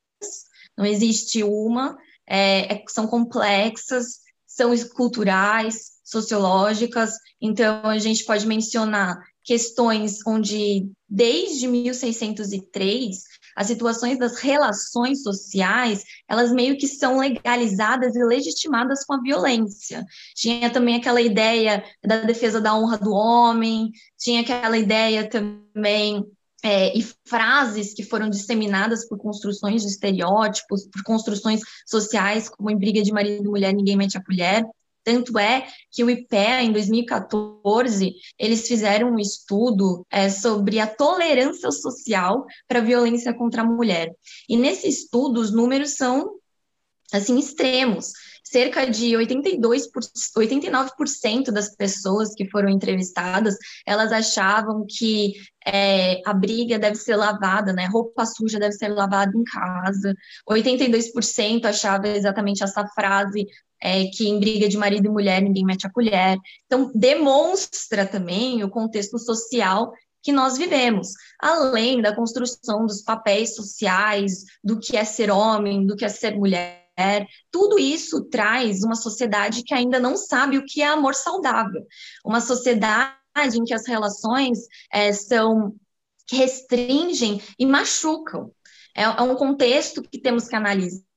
não 0.77 0.85
existe 0.85 1.43
uma, 1.43 1.97
é, 2.25 2.73
é 2.73 2.83
são 2.87 3.05
complexas, 3.05 4.22
são 4.55 4.71
culturais, 4.95 5.93
sociológicas, 6.03 7.13
então 7.41 7.85
a 7.85 7.97
gente 7.97 8.23
pode 8.23 8.45
mencionar 8.45 9.17
questões 9.43 10.19
onde, 10.25 10.89
desde 11.09 11.67
1603, 11.67 13.23
as 13.55 13.67
situações 13.67 14.17
das 14.17 14.39
relações 14.39 15.21
sociais, 15.21 16.03
elas 16.29 16.51
meio 16.51 16.77
que 16.77 16.87
são 16.87 17.17
legalizadas 17.17 18.15
e 18.15 18.23
legitimadas 18.23 19.03
com 19.05 19.13
a 19.13 19.21
violência. 19.21 20.05
Tinha 20.35 20.69
também 20.69 20.95
aquela 20.95 21.21
ideia 21.21 21.83
da 22.03 22.21
defesa 22.21 22.61
da 22.61 22.75
honra 22.75 22.97
do 22.97 23.11
homem, 23.11 23.91
tinha 24.17 24.41
aquela 24.41 24.77
ideia 24.77 25.29
também 25.29 26.23
é, 26.63 26.97
e 26.97 27.05
frases 27.25 27.93
que 27.93 28.03
foram 28.03 28.29
disseminadas 28.29 29.07
por 29.07 29.17
construções 29.17 29.81
de 29.81 29.89
estereótipos, 29.89 30.87
por 30.87 31.03
construções 31.03 31.59
sociais, 31.85 32.47
como 32.47 32.71
em 32.71 32.77
briga 32.77 33.01
de 33.01 33.11
marido 33.11 33.43
e 33.43 33.49
mulher, 33.49 33.73
ninguém 33.73 33.97
mete 33.97 34.17
a 34.17 34.23
colher. 34.23 34.65
Tanto 35.03 35.37
é 35.37 35.67
que 35.91 36.01
o 36.01 36.09
IPEA, 36.09 36.63
em 36.63 36.71
2014, 36.71 38.15
eles 38.39 38.65
fizeram 38.65 39.11
um 39.11 39.19
estudo 39.19 40.07
é, 40.09 40.29
sobre 40.29 40.79
a 40.79 40.87
tolerância 40.87 41.69
social 41.71 42.45
para 42.69 42.79
a 42.79 42.83
violência 42.83 43.33
contra 43.33 43.63
a 43.63 43.65
mulher. 43.65 44.15
E 44.47 44.55
nesse 44.55 44.87
estudo, 44.87 45.41
os 45.41 45.51
números 45.51 45.97
são, 45.97 46.35
assim, 47.11 47.37
extremos 47.37 48.13
cerca 48.43 48.85
de 48.85 49.15
82 49.15 49.87
por, 49.91 50.03
89% 50.37 51.51
das 51.51 51.75
pessoas 51.75 52.33
que 52.35 52.49
foram 52.49 52.69
entrevistadas, 52.69 53.55
elas 53.85 54.11
achavam 54.11 54.85
que 54.87 55.33
é, 55.65 56.21
a 56.25 56.33
briga 56.33 56.77
deve 56.77 56.97
ser 56.97 57.15
lavada, 57.15 57.71
né? 57.71 57.85
Roupa 57.85 58.25
suja 58.25 58.59
deve 58.59 58.73
ser 58.73 58.89
lavada 58.89 59.31
em 59.35 59.43
casa. 59.43 60.13
82% 60.49 61.65
achava 61.65 62.07
exatamente 62.09 62.63
essa 62.63 62.85
frase 62.87 63.47
é, 63.81 64.05
que 64.05 64.27
em 64.27 64.39
briga 64.39 64.67
de 64.67 64.77
marido 64.77 65.07
e 65.07 65.09
mulher 65.09 65.41
ninguém 65.41 65.65
mete 65.65 65.87
a 65.87 65.91
colher. 65.91 66.37
Então, 66.65 66.91
demonstra 66.93 68.05
também 68.05 68.63
o 68.63 68.69
contexto 68.69 69.17
social 69.17 69.93
que 70.21 70.31
nós 70.31 70.57
vivemos, 70.57 71.09
além 71.37 72.01
da 72.01 72.15
construção 72.15 72.85
dos 72.85 73.01
papéis 73.01 73.55
sociais, 73.55 74.45
do 74.63 74.79
que 74.79 74.95
é 74.95 75.03
ser 75.03 75.29
homem, 75.29 75.85
do 75.85 75.97
que 75.97 76.05
é 76.05 76.09
ser 76.09 76.35
mulher 76.37 76.82
tudo 77.51 77.79
isso 77.79 78.23
traz 78.25 78.83
uma 78.83 78.95
sociedade 78.95 79.63
que 79.63 79.73
ainda 79.73 79.99
não 79.99 80.15
sabe 80.15 80.57
o 80.57 80.65
que 80.65 80.81
é 80.81 80.87
amor 80.87 81.15
saudável. 81.15 81.85
Uma 82.25 82.41
sociedade 82.41 83.17
em 83.55 83.63
que 83.63 83.73
as 83.73 83.87
relações 83.87 84.59
é, 84.91 85.11
são 85.11 85.75
restringem 86.31 87.41
e 87.57 87.65
machucam. 87.65 88.51
É, 88.95 89.03
é 89.03 89.21
um 89.21 89.35
contexto 89.35 90.01
que 90.01 90.19
temos 90.19 90.47
que 90.47 90.55
analisar 90.55 91.12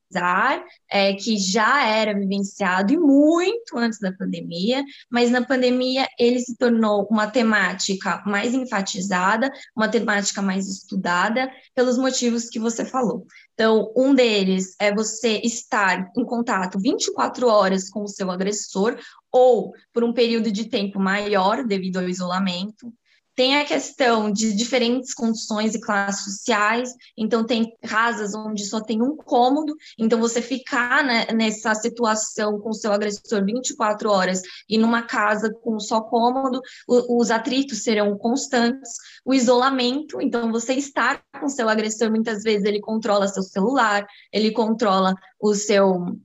é, 0.90 1.14
que 1.14 1.36
já 1.36 1.86
era 1.86 2.14
vivenciado 2.14 2.92
e 2.92 2.98
muito 2.98 3.76
antes 3.76 3.98
da 3.98 4.12
pandemia, 4.12 4.84
mas 5.10 5.30
na 5.30 5.44
pandemia 5.44 6.06
ele 6.18 6.38
se 6.40 6.56
tornou 6.56 7.06
uma 7.10 7.26
temática 7.26 8.22
mais 8.26 8.54
enfatizada, 8.54 9.50
uma 9.76 9.88
temática 9.88 10.40
mais 10.40 10.68
estudada, 10.68 11.50
pelos 11.74 11.98
motivos 11.98 12.48
que 12.48 12.58
você 12.58 12.84
falou. 12.84 13.26
Então, 13.54 13.92
um 13.96 14.14
deles 14.14 14.76
é 14.78 14.94
você 14.94 15.40
estar 15.42 16.10
em 16.16 16.24
contato 16.24 16.78
24 16.78 17.48
horas 17.48 17.88
com 17.88 18.02
o 18.02 18.08
seu 18.08 18.30
agressor 18.30 18.98
ou 19.32 19.72
por 19.92 20.04
um 20.04 20.12
período 20.12 20.52
de 20.52 20.68
tempo 20.68 21.00
maior 21.00 21.64
devido 21.64 21.98
ao 21.98 22.08
isolamento. 22.08 22.92
Tem 23.36 23.58
a 23.58 23.66
questão 23.66 24.32
de 24.32 24.54
diferentes 24.54 25.12
condições 25.12 25.74
e 25.74 25.80
classes 25.80 26.24
sociais, 26.24 26.90
então 27.14 27.44
tem 27.44 27.76
casas 27.86 28.34
onde 28.34 28.64
só 28.64 28.80
tem 28.80 29.02
um 29.02 29.14
cômodo, 29.14 29.76
então 29.98 30.18
você 30.18 30.40
ficar 30.40 31.04
né, 31.04 31.26
nessa 31.34 31.74
situação 31.74 32.58
com 32.58 32.72
seu 32.72 32.90
agressor 32.90 33.44
24 33.44 34.10
horas 34.10 34.40
e 34.66 34.78
numa 34.78 35.02
casa 35.02 35.52
com 35.62 35.78
só 35.78 36.00
cômodo, 36.00 36.62
os 36.88 37.30
atritos 37.30 37.82
serão 37.82 38.16
constantes, 38.16 38.92
o 39.22 39.34
isolamento, 39.34 40.18
então 40.18 40.50
você 40.50 40.72
estar 40.72 41.22
com 41.38 41.46
seu 41.50 41.68
agressor, 41.68 42.10
muitas 42.10 42.42
vezes 42.42 42.64
ele 42.64 42.80
controla 42.80 43.28
seu 43.28 43.42
celular, 43.42 44.06
ele 44.32 44.50
controla 44.50 45.14
o 45.38 45.54
seu 45.54 46.16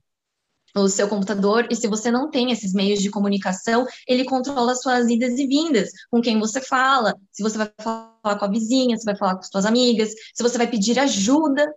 o 0.74 0.88
seu 0.88 1.08
computador, 1.08 1.66
e 1.70 1.76
se 1.76 1.86
você 1.86 2.10
não 2.10 2.30
tem 2.30 2.50
esses 2.50 2.72
meios 2.72 3.00
de 3.00 3.10
comunicação, 3.10 3.86
ele 4.08 4.24
controla 4.24 4.74
suas 4.74 5.08
idas 5.08 5.38
e 5.38 5.46
vindas, 5.46 5.90
com 6.10 6.20
quem 6.20 6.38
você 6.38 6.60
fala, 6.60 7.14
se 7.30 7.42
você 7.42 7.58
vai 7.58 7.70
falar 7.80 8.38
com 8.38 8.44
a 8.44 8.48
vizinha, 8.48 8.96
se 8.96 9.04
vai 9.04 9.16
falar 9.16 9.36
com 9.36 9.42
suas 9.42 9.66
amigas, 9.66 10.10
se 10.34 10.42
você 10.42 10.56
vai 10.56 10.66
pedir 10.66 10.98
ajuda. 10.98 11.70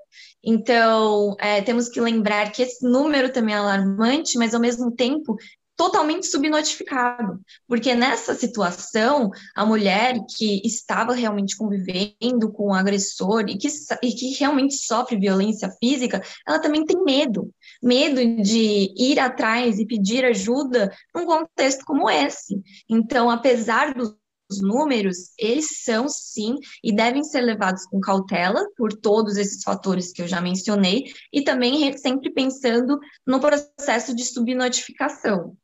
Então, 0.44 1.36
é, 1.40 1.62
temos 1.62 1.90
que 1.90 2.00
lembrar 2.00 2.52
que 2.52 2.62
esse 2.62 2.88
número 2.88 3.32
também 3.32 3.56
é 3.56 3.58
alarmante, 3.58 4.38
mas 4.38 4.54
ao 4.54 4.62
mesmo 4.62 4.92
tempo 4.92 5.36
totalmente 5.76 6.28
subnotificado, 6.28 7.40
porque 7.68 7.94
nessa 7.94 8.34
situação, 8.34 9.30
a 9.56 9.66
mulher 9.66 10.18
que 10.38 10.62
estava 10.66 11.14
realmente 11.14 11.58
convivendo 11.58 12.52
com 12.52 12.68
o 12.68 12.74
agressor 12.74 13.46
e 13.50 13.58
que, 13.58 13.68
e 14.02 14.12
que 14.14 14.34
realmente 14.40 14.76
sofre 14.76 15.20
violência 15.20 15.70
física, 15.80 16.22
ela 16.48 16.60
também 16.60 16.86
tem 16.86 17.04
medo, 17.04 17.52
medo 17.84 18.42
de 18.42 18.94
ir 18.98 19.20
atrás 19.20 19.78
e 19.80 19.86
pedir 19.86 20.24
ajuda 20.26 20.92
num 21.14 21.26
contexto 21.26 21.84
como 21.86 22.10
esse. 22.10 22.56
Então, 22.90 23.30
apesar 23.30 23.94
dos 23.94 24.16
os 24.50 24.62
números, 24.62 25.34
eles 25.38 25.84
são 25.84 26.08
sim 26.08 26.56
e 26.84 26.96
devem 26.96 27.24
ser 27.24 27.42
levados 27.42 27.86
com 27.86 28.00
cautela 28.00 28.64
por 28.78 28.94
todos 28.94 29.38
esses 29.38 29.64
fatores 29.64 30.12
que 30.12 30.22
eu 30.22 30.28
já 30.28 30.40
mencionei 30.40 31.06
e 31.34 31.44
também 31.44 31.92
sempre 31.98 32.32
pensando 32.32 33.00
no 33.26 33.40
processo 33.40 34.16
de 34.16 34.24
subnotificação. 34.24 35.58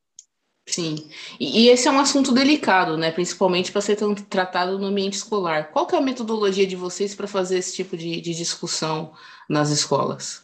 Sim, 0.71 0.95
e, 1.37 1.63
e, 1.63 1.69
esse 1.69 1.85
é 1.85 1.91
um 1.91 1.99
assunto 1.99 2.31
delicado, 2.31 2.95
né? 2.95 3.11
Principalmente 3.11 3.73
para 3.73 3.81
ser 3.81 3.97
tratado 4.29 4.79
no 4.79 4.87
ambiente 4.87 5.15
escolar. 5.15 5.69
Qual 5.71 5.85
que 5.85 5.93
é 5.93 5.97
a 5.97 6.01
metodologia 6.01 6.65
de 6.65 6.77
vocês 6.77 7.13
para 7.13 7.27
fazer 7.27 7.57
esse 7.57 7.75
tipo 7.75 7.97
de, 7.97 8.21
de, 8.21 8.33
discussão 8.33 9.13
nas 9.49 9.69
escolas? 9.69 10.43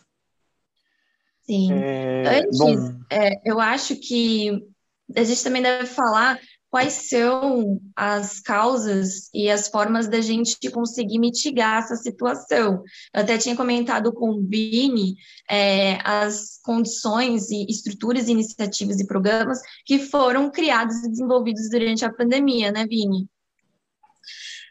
Sim, 1.43 1.72
é, 1.72 2.39
antes, 2.39 2.60
é, 3.10 3.50
eu 3.50 3.57
acho 3.62 3.96
que 3.96 4.67
a 5.15 5.24
gente 5.24 5.41
também 5.41 5.62
deve 5.62 5.86
falar 5.86 6.38
quais 6.70 7.10
são 7.10 7.80
as 7.96 8.40
causas 8.40 9.30
e 9.34 9.50
as 9.50 9.68
formas 9.68 10.08
da 10.08 10.22
gente 10.22 10.70
conseguir 10.72 11.20
mitigar 11.20 11.80
essa 11.80 11.96
situação. 11.96 12.84
Eu 13.14 13.22
até 13.22 13.38
tinha 13.38 13.56
comentado 13.56 14.14
com 14.14 14.32
o 14.32 14.44
Vini 14.44 15.16
é, 15.50 16.00
as 16.04 16.60
condições 16.64 17.50
e 17.50 17.66
estruturas, 17.70 18.28
iniciativas 18.28 19.00
e 19.00 19.08
programas 19.08 19.60
que 19.86 20.00
foram 20.00 20.52
criados 20.52 20.98
e 21.04 21.10
desenvolvidos 21.10 21.70
durante 21.70 22.04
a 22.04 22.14
pandemia, 22.14 22.72
né, 22.72 22.86
Vini? 22.86 23.28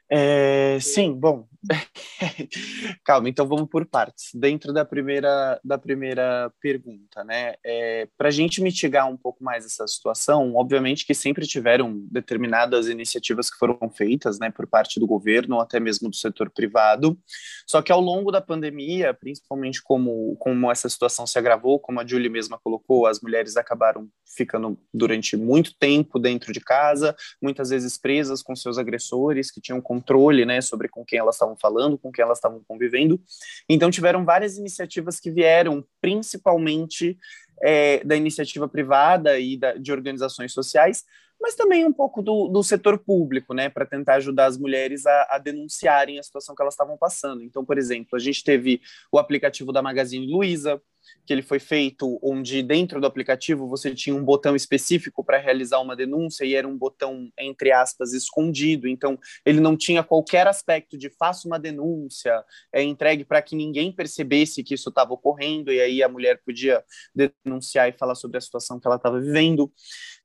É, 0.08 0.78
sim, 0.80 1.14
bom, 1.14 1.48
calma, 3.04 3.28
então 3.28 3.46
vamos 3.46 3.68
por 3.68 3.86
partes. 3.86 4.30
Dentro 4.34 4.72
da 4.72 4.84
primeira, 4.84 5.60
da 5.64 5.78
primeira 5.78 6.52
pergunta, 6.60 7.24
né, 7.24 7.54
é, 7.64 8.08
para 8.16 8.28
a 8.28 8.30
gente 8.32 8.62
mitigar 8.62 9.08
um 9.10 9.16
pouco 9.16 9.42
mais 9.42 9.64
essa 9.64 9.86
situação, 9.86 10.54
obviamente 10.56 11.06
que 11.06 11.14
sempre 11.14 11.46
tiveram 11.46 12.06
determinadas 12.10 12.88
iniciativas 12.88 13.50
que 13.50 13.58
foram 13.58 13.78
feitas, 13.90 14.38
né, 14.38 14.50
por 14.50 14.66
parte 14.66 15.00
do 15.00 15.06
governo, 15.06 15.56
ou 15.56 15.60
até 15.60 15.80
mesmo 15.80 16.08
do 16.08 16.16
setor 16.16 16.50
privado, 16.50 17.18
só 17.66 17.82
que 17.82 17.92
ao 17.92 18.00
longo 18.00 18.30
da 18.30 18.40
pandemia, 18.40 19.12
principalmente 19.14 19.82
como, 19.82 20.36
como 20.36 20.70
essa 20.70 20.88
situação 20.88 21.26
se 21.26 21.38
agravou, 21.38 21.78
como 21.80 22.00
a 22.00 22.06
Julie 22.06 22.28
mesma 22.28 22.58
colocou, 22.58 23.06
as 23.06 23.20
mulheres 23.20 23.56
acabaram 23.56 24.08
ficando 24.36 24.78
durante 24.92 25.36
muito 25.36 25.76
tempo 25.78 26.18
dentro 26.18 26.52
de 26.52 26.60
casa, 26.60 27.16
muitas 27.40 27.70
vezes 27.70 27.98
presas 27.98 28.42
com 28.42 28.54
seus 28.54 28.78
agressores, 28.78 29.50
que 29.50 29.60
tinham 29.60 29.80
controle, 29.80 30.44
né, 30.44 30.60
sobre 30.60 30.88
com 30.88 31.04
quem 31.04 31.18
elas 31.18 31.36
estavam 31.56 31.74
falando, 31.74 31.98
com 31.98 32.12
quem 32.12 32.22
elas 32.22 32.38
estavam 32.38 32.62
convivendo. 32.66 33.20
Então, 33.68 33.90
tiveram 33.90 34.24
várias 34.24 34.56
iniciativas 34.56 35.18
que 35.18 35.30
vieram, 35.30 35.84
principalmente 36.00 37.18
é, 37.62 38.04
da 38.04 38.16
iniciativa 38.16 38.68
privada 38.68 39.38
e 39.38 39.56
da, 39.56 39.74
de 39.74 39.92
organizações 39.92 40.52
sociais, 40.52 41.04
mas 41.40 41.54
também 41.54 41.84
um 41.84 41.92
pouco 41.92 42.22
do, 42.22 42.48
do 42.48 42.62
setor 42.62 42.98
público, 42.98 43.54
né, 43.54 43.68
para 43.68 43.86
tentar 43.86 44.14
ajudar 44.14 44.46
as 44.46 44.58
mulheres 44.58 45.06
a, 45.06 45.28
a, 45.30 45.38
denunciarem 45.38 46.18
a 46.18 46.22
situação 46.22 46.54
que 46.54 46.62
elas 46.62 46.74
estavam 46.74 46.96
passando. 46.96 47.42
Então, 47.42 47.64
por 47.64 47.78
exemplo, 47.78 48.16
a 48.16 48.18
gente 48.18 48.42
teve 48.42 48.80
o 49.12 49.18
aplicativo 49.18 49.72
da 49.72 49.82
Magazine 49.82 50.26
Luiza, 50.26 50.80
que 51.24 51.32
ele 51.32 51.42
foi 51.42 51.58
feito 51.58 52.18
onde 52.22 52.62
dentro 52.62 53.00
do 53.00 53.06
aplicativo 53.06 53.68
você 53.68 53.94
tinha 53.94 54.14
um 54.14 54.24
botão 54.24 54.54
específico 54.54 55.24
para 55.24 55.38
realizar 55.38 55.80
uma 55.80 55.96
denúncia 55.96 56.44
e 56.44 56.54
era 56.54 56.66
um 56.66 56.76
botão 56.76 57.30
entre 57.38 57.72
aspas 57.72 58.12
escondido, 58.12 58.88
então 58.88 59.18
ele 59.44 59.60
não 59.60 59.76
tinha 59.76 60.02
qualquer 60.02 60.46
aspecto 60.46 60.96
de 60.96 61.10
faça 61.10 61.46
uma 61.46 61.58
denúncia, 61.58 62.44
é 62.72 62.82
entregue 62.82 63.24
para 63.24 63.42
que 63.42 63.56
ninguém 63.56 63.92
percebesse 63.92 64.62
que 64.62 64.74
isso 64.74 64.88
estava 64.88 65.12
ocorrendo 65.12 65.72
e 65.72 65.80
aí 65.80 66.02
a 66.02 66.08
mulher 66.08 66.40
podia 66.44 66.82
denunciar 67.14 67.88
e 67.88 67.92
falar 67.92 68.14
sobre 68.14 68.38
a 68.38 68.40
situação 68.40 68.78
que 68.78 68.86
ela 68.86 68.96
estava 68.96 69.20
vivendo. 69.20 69.72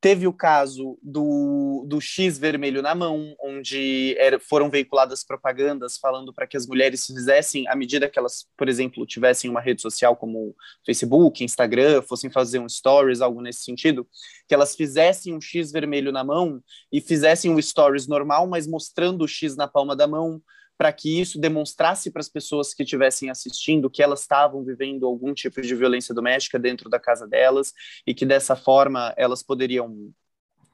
Teve 0.02 0.26
o 0.26 0.34
caso 0.34 0.98
do, 1.00 1.86
do 1.88 2.02
X 2.02 2.40
vermelho 2.40 2.82
na 2.82 2.96
mão, 2.96 3.36
onde 3.40 4.16
era, 4.18 4.40
foram 4.40 4.68
veiculadas 4.68 5.24
propagandas 5.24 6.00
falando 6.00 6.34
para 6.34 6.48
que 6.48 6.58
as 6.58 6.66
mulheres 6.66 7.06
fizessem, 7.06 7.68
à 7.68 7.76
medida 7.76 8.10
que 8.10 8.18
elas, 8.18 8.48
por 8.58 8.68
exemplo, 8.68 9.06
tivessem 9.06 9.48
uma 9.48 9.62
rede 9.62 9.80
social 9.80 10.16
como 10.16 10.56
Facebook, 10.84 11.44
Instagram, 11.44 12.02
fossem 12.02 12.32
fazer 12.32 12.58
um 12.58 12.68
stories, 12.68 13.22
algo 13.22 13.44
nesse 13.44 13.64
sentido, 13.64 14.08
que 14.48 14.56
elas 14.56 14.76
fizessem 14.76 15.36
um 15.36 15.40
X 15.40 15.72
vermelho 15.72 16.12
na 16.12 16.24
mão 16.24 16.64
e 16.92 17.00
fizessem 17.00 17.52
um 17.52 17.62
stories 17.62 18.08
normal, 18.08 18.48
mas 18.48 18.66
mostrando 18.66 19.24
o 19.24 19.28
X 19.28 19.56
na 19.56 19.68
palma 19.68 19.96
da 19.96 20.08
mão, 20.08 20.42
para 20.82 20.92
que 20.92 21.22
isso 21.22 21.40
demonstrasse 21.40 22.10
para 22.10 22.22
as 22.22 22.28
pessoas 22.28 22.74
que 22.74 22.82
estivessem 22.82 23.30
assistindo 23.30 23.88
que 23.88 24.02
elas 24.02 24.22
estavam 24.22 24.64
vivendo 24.64 25.06
algum 25.06 25.32
tipo 25.32 25.62
de 25.62 25.76
violência 25.76 26.12
doméstica 26.12 26.58
dentro 26.58 26.90
da 26.90 27.00
casa 27.00 27.28
delas 27.28 27.72
e 28.04 28.16
que 28.16 28.26
dessa 28.26 28.56
forma 28.56 29.14
elas 29.16 29.44
poderiam 29.44 30.12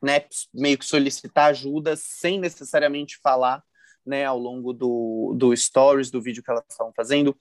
né, 0.02 0.24
meio 0.54 0.78
que 0.78 0.86
solicitar 0.86 1.50
ajuda 1.50 1.98
sem 1.98 2.40
necessariamente 2.40 3.18
falar 3.22 3.62
né, 4.06 4.24
ao 4.24 4.40
longo 4.40 4.72
do, 4.72 5.36
do 5.38 5.54
stories, 5.54 6.10
do 6.10 6.22
vídeo 6.22 6.42
que 6.42 6.50
elas 6.50 6.64
estavam 6.70 6.94
fazendo. 6.96 7.38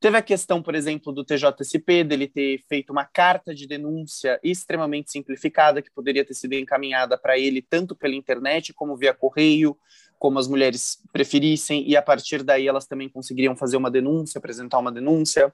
Teve 0.00 0.16
a 0.16 0.22
questão, 0.22 0.62
por 0.62 0.76
exemplo, 0.76 1.12
do 1.12 1.24
TJSP, 1.24 2.04
dele 2.04 2.28
ter 2.28 2.60
feito 2.68 2.90
uma 2.90 3.04
carta 3.04 3.52
de 3.52 3.66
denúncia 3.66 4.38
extremamente 4.40 5.10
simplificada, 5.10 5.82
que 5.82 5.90
poderia 5.90 6.24
ter 6.24 6.34
sido 6.34 6.52
encaminhada 6.52 7.18
para 7.18 7.36
ele 7.36 7.60
tanto 7.60 7.96
pela 7.96 8.14
internet 8.14 8.72
como 8.72 8.96
via 8.96 9.12
correio, 9.12 9.76
como 10.24 10.38
as 10.38 10.48
mulheres 10.48 11.02
preferissem, 11.12 11.86
e 11.86 11.94
a 11.94 12.00
partir 12.00 12.42
daí 12.42 12.66
elas 12.66 12.86
também 12.86 13.10
conseguiriam 13.10 13.54
fazer 13.54 13.76
uma 13.76 13.90
denúncia, 13.90 14.38
apresentar 14.38 14.78
uma 14.78 14.90
denúncia. 14.90 15.52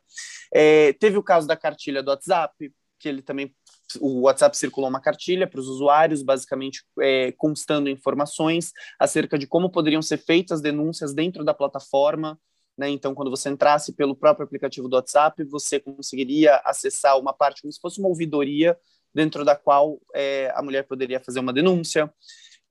É, 0.55 0.93
teve 0.93 1.19
o 1.19 1.25
caso 1.25 1.45
da 1.45 1.57
cartilha 1.57 2.05
do 2.05 2.11
WhatsApp, 2.13 2.73
que 2.97 3.09
ele 3.09 3.21
também 3.21 3.53
o 4.01 4.21
WhatsApp 4.21 4.57
circulou 4.57 4.89
uma 4.89 5.01
cartilha 5.01 5.45
para 5.45 5.59
os 5.59 5.67
usuários, 5.67 6.23
basicamente 6.23 6.85
é, 7.01 7.33
constando 7.33 7.91
informações 7.91 8.73
acerca 8.97 9.37
de 9.37 9.45
como 9.45 9.73
poderiam 9.73 10.01
ser 10.01 10.19
feitas 10.19 10.61
denúncias 10.61 11.13
dentro 11.13 11.43
da 11.45 11.53
plataforma. 11.53 12.39
Né? 12.79 12.91
Então, 12.91 13.13
quando 13.13 13.29
você 13.29 13.49
entrasse 13.49 13.93
pelo 13.93 14.15
próprio 14.15 14.47
aplicativo 14.47 14.89
do 14.89 14.95
WhatsApp, 14.95 15.43
você 15.43 15.81
conseguiria 15.81 16.63
acessar 16.65 17.19
uma 17.19 17.33
parte 17.33 17.63
como 17.63 17.73
se 17.73 17.81
fosse 17.81 17.99
uma 17.99 18.09
ouvidoria, 18.09 18.79
dentro 19.13 19.45
da 19.45 19.57
qual 19.57 20.01
é, 20.15 20.53
a 20.55 20.63
mulher 20.63 20.85
poderia 20.85 21.19
fazer 21.19 21.41
uma 21.41 21.53
denúncia. 21.53 22.09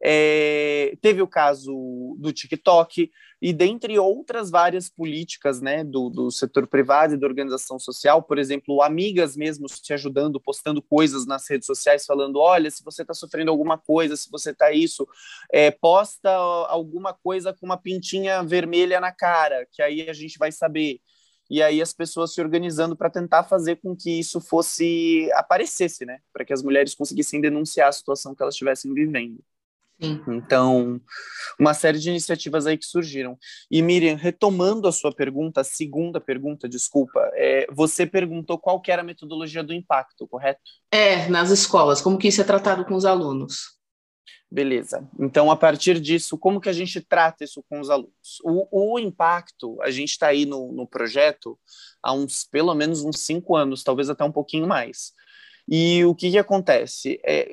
É, 0.01 0.97
teve 1.01 1.21
o 1.21 1.27
caso 1.27 2.15
do 2.19 2.31
TikTok, 2.31 3.11
e 3.41 3.53
dentre 3.53 3.97
outras 3.97 4.49
várias 4.49 4.89
políticas 4.89 5.61
né, 5.61 5.83
do, 5.83 6.09
do 6.09 6.29
setor 6.29 6.67
privado 6.67 7.13
e 7.13 7.17
da 7.17 7.25
organização 7.25 7.79
social, 7.79 8.21
por 8.21 8.37
exemplo, 8.37 8.81
amigas 8.83 9.37
mesmo 9.37 9.67
se 9.69 9.93
ajudando, 9.93 10.41
postando 10.41 10.81
coisas 10.81 11.25
nas 11.25 11.49
redes 11.49 11.65
sociais, 11.65 12.05
falando: 12.05 12.39
olha, 12.39 12.69
se 12.69 12.83
você 12.83 13.01
está 13.01 13.13
sofrendo 13.13 13.49
alguma 13.51 13.77
coisa, 13.77 14.15
se 14.17 14.29
você 14.29 14.51
está 14.51 14.71
isso, 14.71 15.07
é, 15.51 15.71
posta 15.71 16.29
alguma 16.29 17.13
coisa 17.13 17.53
com 17.53 17.65
uma 17.65 17.77
pintinha 17.77 18.43
vermelha 18.43 18.99
na 18.99 19.11
cara, 19.11 19.65
que 19.71 19.81
aí 19.81 20.09
a 20.09 20.13
gente 20.13 20.37
vai 20.37 20.51
saber 20.51 20.99
e 21.49 21.63
aí 21.63 21.81
as 21.81 21.91
pessoas 21.91 22.33
se 22.33 22.39
organizando 22.39 22.95
para 22.95 23.09
tentar 23.09 23.43
fazer 23.43 23.77
com 23.77 23.95
que 23.95 24.19
isso 24.19 24.39
fosse 24.39 25.29
aparecesse, 25.33 26.05
né, 26.05 26.19
para 26.31 26.45
que 26.45 26.53
as 26.53 26.61
mulheres 26.61 26.93
conseguissem 26.93 27.41
denunciar 27.41 27.89
a 27.89 27.91
situação 27.91 28.35
que 28.35 28.43
elas 28.43 28.53
estivessem 28.53 28.93
vivendo. 28.93 29.43
Sim. 30.01 30.21
Então, 30.29 31.01
uma 31.59 31.73
série 31.73 31.99
de 31.99 32.09
iniciativas 32.09 32.65
aí 32.65 32.77
que 32.77 32.85
surgiram. 32.85 33.37
E 33.69 33.81
Miriam, 33.81 34.15
retomando 34.15 34.87
a 34.87 34.91
sua 34.91 35.13
pergunta, 35.13 35.61
a 35.61 35.63
segunda 35.63 36.21
pergunta, 36.21 36.69
desculpa, 36.69 37.19
é, 37.33 37.67
você 37.69 38.05
perguntou 38.05 38.57
qual 38.57 38.81
era 38.87 39.01
a 39.01 39.05
metodologia 39.05 39.63
do 39.63 39.73
impacto, 39.73 40.27
correto? 40.27 40.61
É, 40.89 41.27
nas 41.27 41.49
escolas, 41.49 42.01
como 42.01 42.17
que 42.17 42.29
isso 42.29 42.41
é 42.41 42.45
tratado 42.45 42.85
com 42.85 42.95
os 42.95 43.05
alunos? 43.05 43.77
Beleza. 44.51 45.07
Então, 45.19 45.51
a 45.51 45.55
partir 45.55 45.99
disso, 45.99 46.37
como 46.37 46.59
que 46.59 46.69
a 46.69 46.73
gente 46.73 47.01
trata 47.01 47.43
isso 47.43 47.63
com 47.69 47.79
os 47.79 47.89
alunos? 47.89 48.39
O, 48.43 48.95
o 48.95 48.99
impacto, 48.99 49.79
a 49.81 49.91
gente 49.91 50.09
está 50.09 50.27
aí 50.27 50.45
no, 50.45 50.71
no 50.71 50.87
projeto 50.87 51.59
há 52.01 52.13
uns, 52.13 52.45
pelo 52.45 52.73
menos 52.73 53.03
uns 53.03 53.19
cinco 53.19 53.55
anos, 53.55 53.83
talvez 53.83 54.09
até 54.09 54.23
um 54.23 54.31
pouquinho 54.31 54.65
mais. 54.65 55.13
E 55.67 56.03
o 56.05 56.15
que, 56.15 56.31
que 56.31 56.37
acontece? 56.39 57.19
É, 57.23 57.47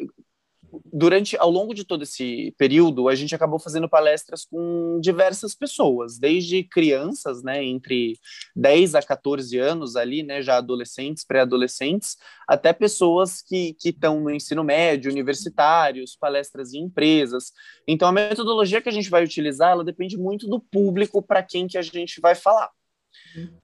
durante 0.85 1.37
ao 1.37 1.51
longo 1.51 1.75
de 1.75 1.85
todo 1.85 2.03
esse 2.03 2.55
período, 2.59 3.09
a 3.09 3.15
gente 3.15 3.35
acabou 3.35 3.59
fazendo 3.59 3.89
palestras 3.89 4.45
com 4.45 4.99
diversas 5.01 5.55
pessoas, 5.55 6.19
desde 6.19 6.63
crianças, 6.65 7.43
né, 7.43 7.65
entre 7.65 8.19
10 8.55 8.95
a 8.95 9.03
14 9.03 9.59
anos 9.59 9.97
ali, 9.97 10.23
né, 10.23 10.43
já 10.43 10.57
adolescentes, 10.57 11.25
pré-adolescentes, 11.25 12.17
até 12.49 12.73
pessoas 12.73 13.43
que 13.43 13.75
que 13.75 13.91
estão 13.91 14.21
no 14.21 14.31
ensino 14.31 14.63
médio, 14.65 15.11
universitários, 15.11 16.17
palestras 16.17 16.73
em 16.73 16.83
empresas. 16.85 17.53
Então 17.87 18.09
a 18.09 18.13
metodologia 18.13 18.81
que 18.81 18.89
a 18.89 18.93
gente 18.93 19.11
vai 19.11 19.25
utilizar, 19.25 19.73
ela 19.73 19.85
depende 19.85 20.17
muito 20.17 20.49
do 20.49 20.61
público 20.61 21.23
para 21.23 21.43
quem 21.43 21.67
que 21.67 21.79
a 21.79 21.83
gente 21.83 22.21
vai 22.21 22.35
falar. 22.35 22.71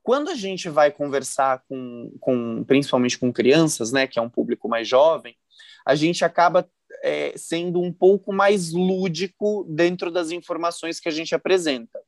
Quando 0.02 0.30
a 0.30 0.34
gente 0.34 0.68
vai 0.68 0.90
conversar 0.90 1.62
com, 1.68 2.12
com, 2.20 2.64
principalmente 2.64 3.18
com 3.18 3.32
crianças, 3.32 3.92
né, 3.92 4.06
que 4.06 4.18
é 4.18 4.22
um 4.22 4.28
público 4.28 4.68
mais 4.68 4.88
jovem, 4.88 5.36
a 5.84 5.94
gente 5.94 6.24
acaba 6.24 6.68
é, 7.02 7.32
sendo 7.36 7.80
um 7.80 7.92
pouco 7.92 8.32
mais 8.32 8.72
lúdico 8.72 9.66
dentro 9.68 10.10
das 10.10 10.30
informações 10.30 11.00
que 11.00 11.08
a 11.08 11.12
gente 11.12 11.34
apresenta. 11.34 12.00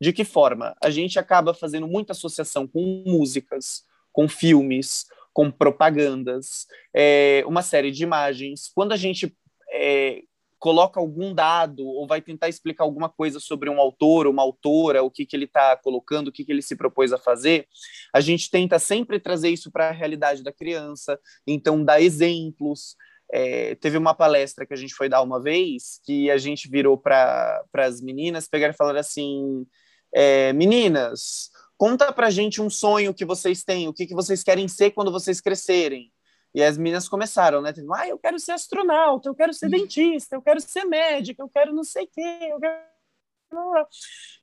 De 0.00 0.12
que 0.12 0.24
forma? 0.24 0.74
A 0.82 0.88
gente 0.88 1.18
acaba 1.18 1.52
fazendo 1.52 1.86
muita 1.86 2.12
associação 2.12 2.66
com 2.66 3.02
músicas, 3.06 3.82
com 4.12 4.28
filmes, 4.28 5.04
com 5.32 5.50
propagandas, 5.50 6.66
é, 6.94 7.44
uma 7.46 7.62
série 7.62 7.90
de 7.90 8.02
imagens. 8.02 8.70
Quando 8.74 8.92
a 8.92 8.96
gente 8.96 9.36
é, 9.72 10.22
coloca 10.58 11.00
algum 11.00 11.34
dado 11.34 11.86
ou 11.86 12.06
vai 12.06 12.20
tentar 12.20 12.48
explicar 12.48 12.84
alguma 12.84 13.08
coisa 13.08 13.40
sobre 13.40 13.70
um 13.70 13.80
autor, 13.80 14.26
uma 14.26 14.42
autora, 14.42 15.02
o 15.02 15.10
que, 15.10 15.24
que 15.24 15.34
ele 15.34 15.46
está 15.46 15.76
colocando, 15.76 16.28
o 16.28 16.32
que, 16.32 16.44
que 16.44 16.52
ele 16.52 16.62
se 16.62 16.76
propôs 16.76 17.12
a 17.12 17.18
fazer, 17.18 17.66
a 18.14 18.20
gente 18.20 18.50
tenta 18.50 18.78
sempre 18.78 19.18
trazer 19.18 19.48
isso 19.48 19.70
para 19.70 19.88
a 19.88 19.92
realidade 19.92 20.42
da 20.42 20.52
criança, 20.52 21.18
então 21.46 21.82
dar 21.82 22.00
exemplos. 22.00 22.94
É, 23.32 23.76
teve 23.76 23.96
uma 23.96 24.14
palestra 24.14 24.66
que 24.66 24.74
a 24.74 24.76
gente 24.76 24.94
foi 24.94 25.08
dar 25.08 25.22
uma 25.22 25.40
vez 25.40 26.00
que 26.04 26.30
a 26.30 26.36
gente 26.36 26.68
virou 26.68 26.98
para 26.98 27.62
as 27.74 28.00
meninas 28.00 28.48
pegar 28.48 28.68
e 28.68 28.72
falar 28.72 28.96
assim: 28.96 29.66
é, 30.12 30.52
meninas, 30.52 31.50
conta 31.76 32.12
para 32.12 32.30
gente 32.30 32.60
um 32.60 32.68
sonho 32.68 33.14
que 33.14 33.24
vocês 33.24 33.62
têm, 33.62 33.88
o 33.88 33.94
que, 33.94 34.06
que 34.06 34.14
vocês 34.14 34.42
querem 34.42 34.66
ser 34.66 34.90
quando 34.90 35.12
vocês 35.12 35.40
crescerem. 35.40 36.12
E 36.52 36.62
as 36.62 36.76
meninas 36.76 37.08
começaram, 37.08 37.62
né? 37.62 37.72
Ah, 37.94 38.08
eu 38.08 38.18
quero 38.18 38.38
ser 38.40 38.52
astronauta, 38.52 39.28
eu 39.28 39.34
quero 39.34 39.54
ser 39.54 39.66
uhum. 39.66 39.72
dentista, 39.72 40.34
eu 40.34 40.42
quero 40.42 40.60
ser 40.60 40.84
médica, 40.84 41.42
eu 41.42 41.48
quero 41.48 41.72
não 41.72 41.84
sei 41.84 42.04
o 42.04 42.08
quê, 42.08 42.48
eu 42.50 42.58
quero... 42.58 42.90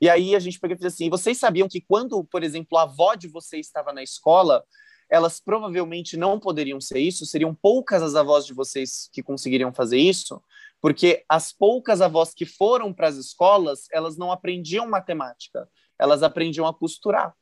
E 0.01 0.09
aí 0.09 0.35
a 0.35 0.39
gente 0.39 0.59
pegou 0.59 0.75
e 0.75 0.79
fez 0.79 0.93
assim: 0.93 1.09
vocês 1.09 1.37
sabiam 1.37 1.67
que 1.67 1.81
quando, 1.81 2.23
por 2.25 2.43
exemplo, 2.43 2.77
a 2.77 2.83
avó 2.83 3.15
de 3.15 3.27
vocês 3.27 3.65
estava 3.65 3.91
na 3.91 4.03
escola, 4.03 4.63
elas 5.09 5.39
provavelmente 5.39 6.17
não 6.17 6.39
poderiam 6.39 6.79
ser 6.81 6.99
isso? 6.99 7.25
Seriam 7.25 7.53
poucas 7.53 8.01
as 8.01 8.15
avós 8.15 8.45
de 8.45 8.53
vocês 8.53 9.09
que 9.11 9.23
conseguiriam 9.23 9.73
fazer 9.73 9.97
isso? 9.97 10.41
Porque 10.81 11.23
as 11.27 11.51
poucas 11.51 12.01
avós 12.01 12.33
que 12.33 12.45
foram 12.45 12.93
para 12.93 13.07
as 13.07 13.15
escolas, 13.15 13.87
elas 13.91 14.17
não 14.17 14.31
aprendiam 14.31 14.87
matemática, 14.87 15.67
elas 15.99 16.23
aprendiam 16.23 16.67
a 16.67 16.73
costurar. 16.73 17.33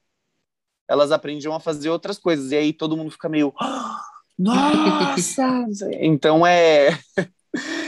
Elas 0.88 1.12
aprendiam 1.12 1.54
a 1.54 1.60
fazer 1.60 1.90
outras 1.90 2.18
coisas. 2.18 2.52
E 2.52 2.56
aí 2.56 2.74
todo 2.74 2.96
mundo 2.96 3.12
fica 3.12 3.28
meio. 3.28 3.54
Ah, 3.60 4.02
nossa! 4.38 5.68
então 6.00 6.46
é 6.46 6.90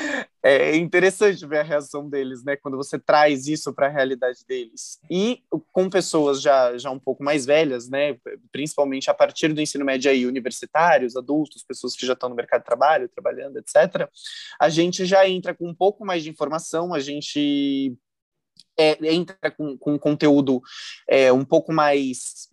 é 0.49 0.77
interessante 0.77 1.45
ver 1.45 1.59
a 1.59 1.63
reação 1.63 2.07
deles, 2.07 2.41
né? 2.41 2.55
Quando 2.55 2.77
você 2.77 2.97
traz 2.97 3.47
isso 3.47 3.73
para 3.73 3.87
a 3.87 3.89
realidade 3.89 4.45
deles. 4.47 4.97
E 5.11 5.43
com 5.73 5.89
pessoas 5.89 6.41
já, 6.41 6.77
já 6.77 6.89
um 6.89 6.99
pouco 6.99 7.21
mais 7.21 7.45
velhas, 7.45 7.89
né? 7.89 8.17
Principalmente 8.51 9.09
a 9.09 9.13
partir 9.13 9.53
do 9.53 9.59
ensino 9.59 9.83
médio 9.83 10.09
aí, 10.09 10.25
universitários, 10.25 11.17
adultos, 11.17 11.63
pessoas 11.63 11.95
que 11.95 12.05
já 12.05 12.13
estão 12.13 12.29
no 12.29 12.35
mercado 12.35 12.61
de 12.61 12.65
trabalho, 12.65 13.09
trabalhando, 13.09 13.57
etc. 13.57 14.09
A 14.57 14.69
gente 14.69 15.05
já 15.05 15.27
entra 15.27 15.53
com 15.53 15.67
um 15.67 15.75
pouco 15.75 16.05
mais 16.05 16.23
de 16.23 16.29
informação, 16.29 16.93
a 16.93 16.99
gente 17.01 17.93
é, 18.79 18.97
entra 19.13 19.51
com, 19.51 19.77
com 19.77 19.99
conteúdo 19.99 20.61
é, 21.09 21.31
um 21.33 21.43
pouco 21.43 21.73
mais 21.73 22.47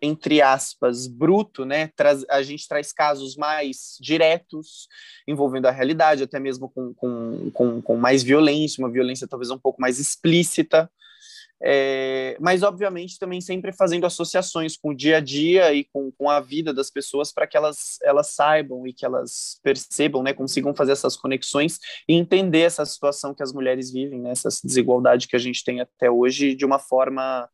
entre 0.00 0.40
aspas, 0.40 1.06
bruto, 1.06 1.64
né? 1.64 1.88
Traz, 1.96 2.24
a 2.28 2.42
gente 2.42 2.66
traz 2.68 2.92
casos 2.92 3.36
mais 3.36 3.96
diretos, 4.00 4.88
envolvendo 5.26 5.66
a 5.66 5.70
realidade, 5.70 6.22
até 6.22 6.38
mesmo 6.38 6.68
com, 6.68 6.94
com, 6.94 7.50
com, 7.52 7.82
com 7.82 7.96
mais 7.96 8.22
violência, 8.22 8.82
uma 8.82 8.90
violência 8.90 9.28
talvez 9.28 9.50
um 9.50 9.58
pouco 9.58 9.80
mais 9.80 9.98
explícita, 9.98 10.90
é, 11.60 12.36
mas 12.40 12.62
obviamente 12.62 13.18
também 13.18 13.40
sempre 13.40 13.72
fazendo 13.72 14.06
associações 14.06 14.76
com 14.76 14.90
o 14.90 14.94
dia 14.94 15.16
a 15.16 15.20
dia 15.20 15.74
e 15.74 15.84
com, 15.84 16.12
com 16.12 16.30
a 16.30 16.38
vida 16.38 16.72
das 16.72 16.88
pessoas 16.88 17.32
para 17.32 17.48
que 17.48 17.56
elas, 17.56 17.98
elas 18.04 18.28
saibam 18.28 18.86
e 18.86 18.92
que 18.92 19.04
elas 19.04 19.58
percebam, 19.62 20.22
né, 20.22 20.32
consigam 20.32 20.72
fazer 20.72 20.92
essas 20.92 21.16
conexões 21.16 21.80
e 22.08 22.14
entender 22.14 22.60
essa 22.60 22.84
situação 22.84 23.34
que 23.34 23.42
as 23.42 23.52
mulheres 23.52 23.90
vivem, 23.90 24.20
né, 24.20 24.30
essa 24.30 24.48
desigualdade 24.62 25.26
que 25.26 25.34
a 25.34 25.38
gente 25.38 25.64
tem 25.64 25.80
até 25.80 26.08
hoje 26.08 26.54
de 26.54 26.64
uma 26.64 26.78
forma 26.78 27.48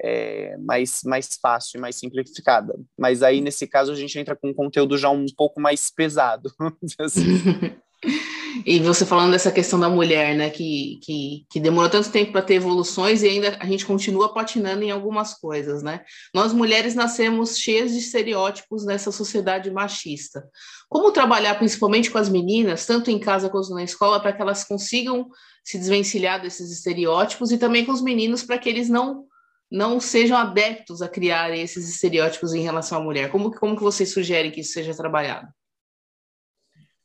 é, 0.00 0.56
mais, 0.58 1.02
mais 1.04 1.38
fácil 1.40 1.80
mais 1.80 1.96
simplificada. 1.96 2.78
Mas 2.98 3.22
aí, 3.22 3.40
nesse 3.40 3.66
caso, 3.66 3.92
a 3.92 3.94
gente 3.94 4.18
entra 4.18 4.36
com 4.36 4.50
um 4.50 4.54
conteúdo 4.54 4.96
já 4.98 5.10
um 5.10 5.26
pouco 5.36 5.60
mais 5.60 5.90
pesado. 5.90 6.52
assim. 6.98 7.76
e 8.64 8.78
você 8.78 9.04
falando 9.04 9.32
dessa 9.32 9.50
questão 9.50 9.78
da 9.78 9.88
mulher, 9.88 10.36
né, 10.36 10.50
que, 10.50 10.98
que, 11.02 11.46
que 11.50 11.60
demorou 11.60 11.90
tanto 11.90 12.10
tempo 12.10 12.32
para 12.32 12.42
ter 12.42 12.54
evoluções 12.54 13.22
e 13.22 13.28
ainda 13.28 13.56
a 13.60 13.66
gente 13.66 13.86
continua 13.86 14.32
patinando 14.32 14.82
em 14.82 14.90
algumas 14.90 15.34
coisas, 15.34 15.82
né? 15.82 16.04
Nós 16.34 16.52
mulheres 16.52 16.94
nascemos 16.94 17.58
cheias 17.58 17.92
de 17.92 17.98
estereótipos 17.98 18.84
nessa 18.84 19.10
sociedade 19.10 19.70
machista. 19.70 20.46
Como 20.88 21.10
trabalhar 21.10 21.56
principalmente 21.56 22.10
com 22.10 22.18
as 22.18 22.28
meninas, 22.28 22.86
tanto 22.86 23.10
em 23.10 23.18
casa 23.18 23.48
quanto 23.48 23.70
na 23.70 23.82
escola, 23.82 24.20
para 24.20 24.32
que 24.32 24.42
elas 24.42 24.64
consigam 24.64 25.28
se 25.64 25.78
desvencilhar 25.78 26.40
desses 26.40 26.70
estereótipos 26.70 27.50
e 27.50 27.58
também 27.58 27.84
com 27.84 27.92
os 27.92 28.00
meninos 28.00 28.44
para 28.44 28.56
que 28.56 28.68
eles 28.68 28.88
não 28.88 29.24
não 29.70 30.00
sejam 30.00 30.36
adeptos 30.36 31.02
a 31.02 31.08
criar 31.08 31.50
esses 31.50 31.88
estereótipos 31.88 32.54
em 32.54 32.62
relação 32.62 32.98
à 32.98 33.00
mulher? 33.02 33.30
Como, 33.30 33.50
como 33.52 33.76
que 33.76 33.82
vocês 33.82 34.12
sugerem 34.12 34.50
que 34.50 34.60
isso 34.60 34.72
seja 34.72 34.94
trabalhado? 34.94 35.48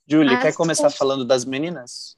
Júlia, 0.07 0.39
quer 0.39 0.53
começar 0.53 0.89
falando 0.89 1.25
das 1.25 1.45
meninas? 1.45 2.17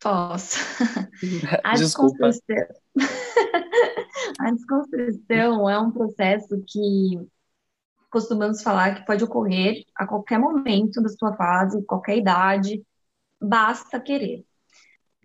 Posso. 0.00 0.58
A 1.64 1.74
Desculpa. 1.74 2.28
Desconstrução... 2.28 2.78
a 4.40 4.50
desconstrução 4.50 5.70
é 5.70 5.78
um 5.78 5.90
processo 5.90 6.62
que 6.66 7.18
costumamos 8.10 8.62
falar 8.62 8.94
que 8.94 9.06
pode 9.06 9.22
ocorrer 9.22 9.84
a 9.94 10.06
qualquer 10.06 10.38
momento 10.38 11.02
da 11.02 11.08
sua 11.08 11.36
fase, 11.36 11.84
qualquer 11.84 12.16
idade, 12.16 12.82
basta 13.40 14.00
querer. 14.00 14.44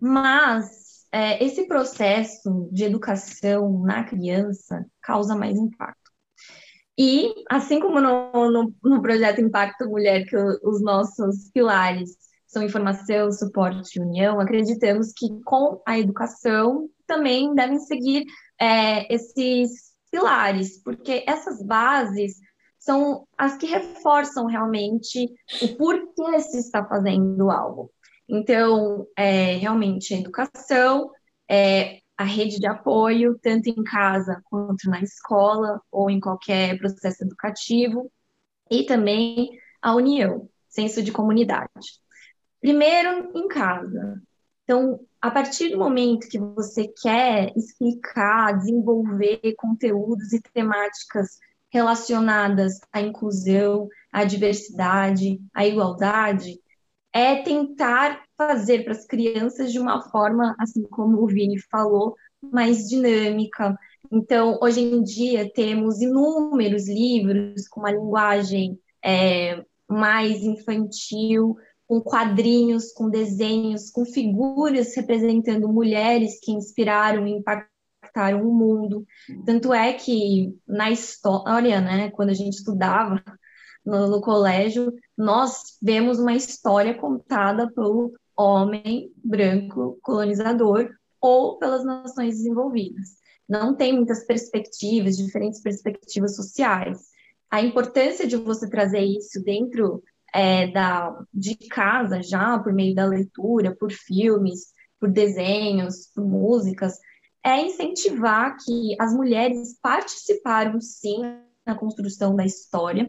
Mas 0.00 0.83
é, 1.14 1.44
esse 1.44 1.68
processo 1.68 2.68
de 2.72 2.82
educação 2.82 3.78
na 3.84 4.02
criança 4.02 4.84
causa 5.00 5.36
mais 5.36 5.56
impacto. 5.56 6.10
E, 6.98 7.32
assim 7.48 7.78
como 7.78 8.00
no, 8.00 8.50
no, 8.50 8.74
no 8.82 9.00
projeto 9.00 9.40
Impacto 9.40 9.88
Mulher, 9.88 10.26
que 10.26 10.36
os 10.36 10.82
nossos 10.82 11.50
pilares 11.52 12.10
são 12.48 12.64
informação, 12.64 13.30
suporte 13.30 13.96
e 13.96 14.02
união, 14.02 14.40
acreditamos 14.40 15.12
que 15.12 15.28
com 15.44 15.80
a 15.86 15.96
educação 15.96 16.88
também 17.06 17.54
devem 17.54 17.78
seguir 17.78 18.24
é, 18.60 19.12
esses 19.12 19.94
pilares, 20.10 20.82
porque 20.82 21.24
essas 21.28 21.62
bases 21.62 22.34
são 22.76 23.24
as 23.38 23.56
que 23.56 23.66
reforçam 23.66 24.46
realmente 24.46 25.32
o 25.62 25.76
porquê 25.76 26.40
se 26.40 26.58
está 26.58 26.84
fazendo 26.84 27.52
algo. 27.52 27.92
Então, 28.28 29.06
é, 29.16 29.56
realmente, 29.56 30.14
a 30.14 30.18
educação, 30.18 31.10
é, 31.48 32.00
a 32.16 32.24
rede 32.24 32.58
de 32.58 32.66
apoio, 32.66 33.38
tanto 33.42 33.68
em 33.68 33.82
casa 33.84 34.40
quanto 34.44 34.88
na 34.88 35.00
escola 35.00 35.80
ou 35.90 36.08
em 36.08 36.20
qualquer 36.20 36.78
processo 36.78 37.24
educativo, 37.24 38.10
e 38.70 38.84
também 38.84 39.50
a 39.82 39.94
união, 39.94 40.48
senso 40.68 41.02
de 41.02 41.12
comunidade. 41.12 41.68
Primeiro, 42.60 43.30
em 43.36 43.48
casa. 43.48 44.22
Então, 44.62 45.00
a 45.20 45.30
partir 45.30 45.70
do 45.70 45.78
momento 45.78 46.28
que 46.28 46.38
você 46.38 46.88
quer 47.02 47.52
explicar, 47.54 48.56
desenvolver 48.56 49.40
conteúdos 49.58 50.32
e 50.32 50.40
temáticas 50.40 51.38
relacionadas 51.70 52.78
à 52.92 53.00
inclusão, 53.00 53.88
à 54.10 54.24
diversidade, 54.24 55.38
à 55.52 55.66
igualdade, 55.66 56.58
é 57.14 57.36
tentar 57.36 58.24
fazer 58.36 58.82
para 58.82 58.92
as 58.92 59.06
crianças 59.06 59.70
de 59.70 59.78
uma 59.78 60.02
forma, 60.10 60.56
assim 60.58 60.82
como 60.82 61.22
o 61.22 61.26
Vini 61.28 61.60
falou, 61.70 62.16
mais 62.42 62.88
dinâmica. 62.88 63.78
Então, 64.10 64.58
hoje 64.60 64.80
em 64.80 65.00
dia, 65.02 65.50
temos 65.54 66.00
inúmeros 66.02 66.88
livros 66.88 67.68
com 67.68 67.80
uma 67.80 67.92
linguagem 67.92 68.78
é, 69.02 69.64
mais 69.88 70.42
infantil, 70.42 71.56
com 71.86 72.00
quadrinhos, 72.00 72.92
com 72.92 73.08
desenhos, 73.08 73.90
com 73.90 74.04
figuras 74.04 74.96
representando 74.96 75.68
mulheres 75.68 76.40
que 76.42 76.50
inspiraram 76.50 77.26
e 77.28 77.32
impactaram 77.32 78.42
o 78.42 78.52
mundo. 78.52 79.06
Tanto 79.46 79.72
é 79.72 79.92
que 79.92 80.52
na 80.66 80.90
história, 80.90 81.80
né, 81.80 82.10
quando 82.10 82.30
a 82.30 82.34
gente 82.34 82.54
estudava 82.54 83.22
no, 83.84 84.08
no 84.08 84.20
colégio, 84.20 84.92
nós 85.16 85.76
vemos 85.82 86.18
uma 86.18 86.34
história 86.34 86.94
contada 86.94 87.70
pelo 87.72 88.12
homem 88.36 89.12
branco 89.22 89.98
colonizador 90.02 90.90
ou 91.20 91.58
pelas 91.58 91.84
nações 91.84 92.36
desenvolvidas. 92.36 93.10
Não 93.48 93.74
tem 93.74 93.92
muitas 93.92 94.24
perspectivas, 94.24 95.16
diferentes 95.16 95.60
perspectivas 95.60 96.34
sociais. 96.34 96.98
A 97.50 97.62
importância 97.62 98.26
de 98.26 98.36
você 98.36 98.68
trazer 98.68 99.00
isso 99.00 99.42
dentro 99.42 100.02
é, 100.34 100.66
da, 100.68 101.16
de 101.32 101.54
casa 101.68 102.22
já, 102.22 102.58
por 102.58 102.72
meio 102.72 102.94
da 102.94 103.06
leitura, 103.06 103.76
por 103.76 103.92
filmes, 103.92 104.72
por 104.98 105.10
desenhos, 105.10 106.10
por 106.14 106.26
músicas, 106.26 106.98
é 107.44 107.60
incentivar 107.60 108.56
que 108.56 108.96
as 108.98 109.14
mulheres 109.14 109.78
participaram 109.80 110.80
sim 110.80 111.20
na 111.64 111.74
construção 111.74 112.34
da 112.34 112.44
história, 112.44 113.08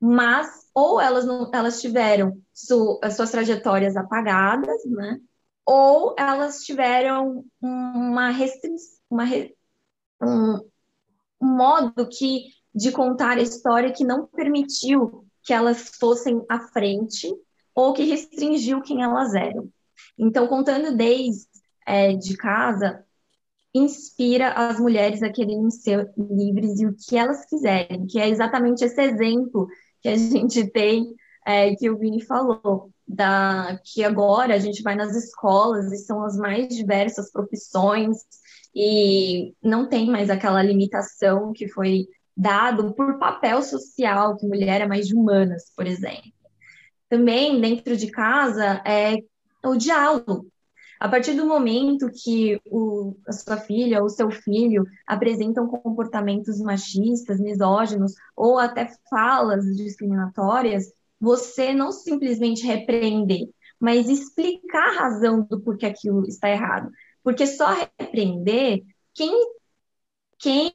mas 0.00 0.68
ou 0.74 1.00
elas 1.00 1.24
não, 1.24 1.50
elas 1.52 1.80
tiveram 1.80 2.40
su, 2.52 3.00
as 3.02 3.16
suas 3.16 3.30
trajetórias 3.30 3.96
apagadas, 3.96 4.84
né? 4.86 5.20
Ou 5.66 6.14
elas 6.18 6.62
tiveram 6.64 7.44
uma 7.60 8.30
restrição, 8.30 8.98
uma, 9.10 9.24
um, 10.22 10.70
um 11.40 11.56
modo 11.56 12.08
que 12.08 12.46
de 12.74 12.92
contar 12.92 13.38
a 13.38 13.42
história 13.42 13.92
que 13.92 14.04
não 14.04 14.26
permitiu 14.26 15.26
que 15.42 15.52
elas 15.52 15.90
fossem 15.98 16.44
à 16.48 16.60
frente 16.60 17.28
ou 17.74 17.92
que 17.92 18.04
restringiu 18.04 18.80
quem 18.82 19.02
elas 19.02 19.34
eram. 19.34 19.68
Então, 20.16 20.46
contando 20.46 20.96
desde 20.96 21.46
é, 21.86 22.12
de 22.12 22.36
casa, 22.36 23.04
inspira 23.74 24.52
as 24.52 24.78
mulheres 24.78 25.22
a 25.22 25.30
quererem 25.30 25.70
ser 25.70 26.10
livres 26.16 26.80
e 26.80 26.86
o 26.86 26.94
que 26.94 27.16
elas 27.16 27.46
quiserem, 27.46 28.06
que 28.06 28.18
é 28.18 28.28
exatamente 28.28 28.84
esse 28.84 29.00
exemplo 29.00 29.68
que 30.02 30.08
a 30.08 30.16
gente 30.16 30.66
tem, 30.70 31.14
é, 31.46 31.74
que 31.74 31.90
o 31.90 31.98
Vini 31.98 32.22
falou, 32.24 32.90
da, 33.06 33.80
que 33.84 34.04
agora 34.04 34.54
a 34.54 34.58
gente 34.58 34.82
vai 34.82 34.94
nas 34.94 35.16
escolas 35.16 35.90
e 35.92 35.98
são 35.98 36.22
as 36.24 36.36
mais 36.36 36.68
diversas 36.68 37.32
profissões 37.32 38.18
e 38.74 39.54
não 39.62 39.88
tem 39.88 40.10
mais 40.10 40.28
aquela 40.30 40.62
limitação 40.62 41.52
que 41.52 41.66
foi 41.68 42.06
dado 42.36 42.94
por 42.94 43.18
papel 43.18 43.62
social, 43.62 44.36
que 44.36 44.46
mulher 44.46 44.80
é 44.80 44.86
mais 44.86 45.08
de 45.08 45.14
humanas, 45.14 45.72
por 45.74 45.86
exemplo. 45.86 46.32
Também, 47.08 47.60
dentro 47.60 47.96
de 47.96 48.10
casa, 48.10 48.82
é 48.86 49.16
o 49.64 49.74
diálogo. 49.74 50.46
A 51.00 51.08
partir 51.08 51.34
do 51.34 51.46
momento 51.46 52.10
que 52.10 52.60
o, 52.66 53.16
a 53.26 53.32
sua 53.32 53.56
filha 53.56 54.02
ou 54.02 54.08
seu 54.08 54.30
filho 54.30 54.84
apresentam 55.06 55.68
comportamentos 55.68 56.58
machistas, 56.60 57.40
misóginos 57.40 58.14
ou 58.36 58.58
até 58.58 58.90
falas 59.08 59.64
discriminatórias, 59.76 60.92
você 61.20 61.72
não 61.72 61.92
simplesmente 61.92 62.66
repreender, 62.66 63.48
mas 63.78 64.08
explicar 64.08 64.88
a 64.88 65.00
razão 65.00 65.42
do 65.42 65.60
porquê 65.60 65.86
aquilo 65.86 66.26
está 66.26 66.50
errado. 66.50 66.90
Porque 67.22 67.46
só 67.46 67.68
repreender, 67.98 68.82
quem, 69.14 69.32
quem 70.38 70.72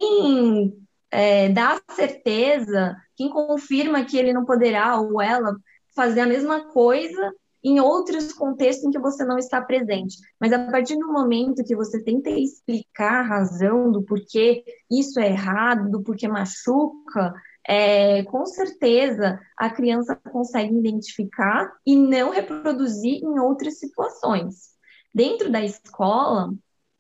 é, 1.11 1.49
dá 1.49 1.81
certeza, 1.91 2.95
quem 3.15 3.29
confirma 3.29 4.05
que 4.05 4.17
ele 4.17 4.33
não 4.33 4.45
poderá 4.45 4.99
ou 4.99 5.21
ela 5.21 5.55
fazer 5.95 6.21
a 6.21 6.25
mesma 6.27 6.71
coisa 6.71 7.33
em 7.63 7.79
outros 7.79 8.33
contextos 8.33 8.85
em 8.85 8.91
que 8.91 8.99
você 8.99 9.23
não 9.23 9.37
está 9.37 9.61
presente. 9.61 10.17
Mas 10.39 10.51
a 10.51 10.59
partir 10.69 10.97
do 10.97 11.11
momento 11.11 11.63
que 11.63 11.75
você 11.75 12.03
tenta 12.03 12.29
explicar 12.29 13.21
a 13.21 13.27
razão 13.27 13.91
do 13.91 14.03
porquê 14.03 14.63
isso 14.91 15.19
é 15.19 15.29
errado, 15.29 15.89
do 15.89 16.03
porquê 16.03 16.27
machuca, 16.27 17.33
é, 17.67 18.23
com 18.23 18.45
certeza 18.45 19.39
a 19.57 19.69
criança 19.69 20.15
consegue 20.15 20.75
identificar 20.77 21.71
e 21.85 21.95
não 21.95 22.31
reproduzir 22.31 23.23
em 23.23 23.39
outras 23.39 23.79
situações. 23.79 24.73
Dentro 25.13 25.51
da 25.51 25.63
escola, 25.63 26.51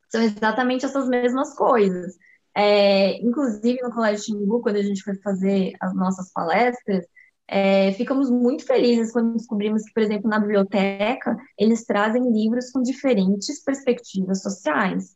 são 0.09 0.21
exatamente 0.21 0.85
essas 0.85 1.09
mesmas 1.09 1.55
coisas. 1.55 2.15
É, 2.55 3.17
inclusive, 3.17 3.81
no 3.81 3.91
Colégio 3.91 4.25
Timbu, 4.25 4.61
quando 4.61 4.75
a 4.75 4.83
gente 4.83 5.01
foi 5.01 5.15
fazer 5.15 5.73
as 5.81 5.93
nossas 5.95 6.31
palestras, 6.31 7.03
é, 7.47 7.91
ficamos 7.93 8.29
muito 8.29 8.65
felizes 8.65 9.11
quando 9.11 9.33
descobrimos 9.33 9.83
que, 9.83 9.93
por 9.93 10.03
exemplo, 10.03 10.29
na 10.29 10.39
biblioteca, 10.39 11.35
eles 11.57 11.83
trazem 11.85 12.31
livros 12.31 12.71
com 12.71 12.81
diferentes 12.81 13.63
perspectivas 13.63 14.41
sociais. 14.41 15.15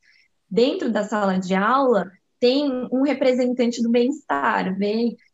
Dentro 0.49 0.91
da 0.91 1.03
sala 1.03 1.37
de 1.39 1.55
aula, 1.55 2.11
tem 2.39 2.87
um 2.91 3.01
representante 3.01 3.81
do 3.81 3.89
bem-estar, 3.89 4.77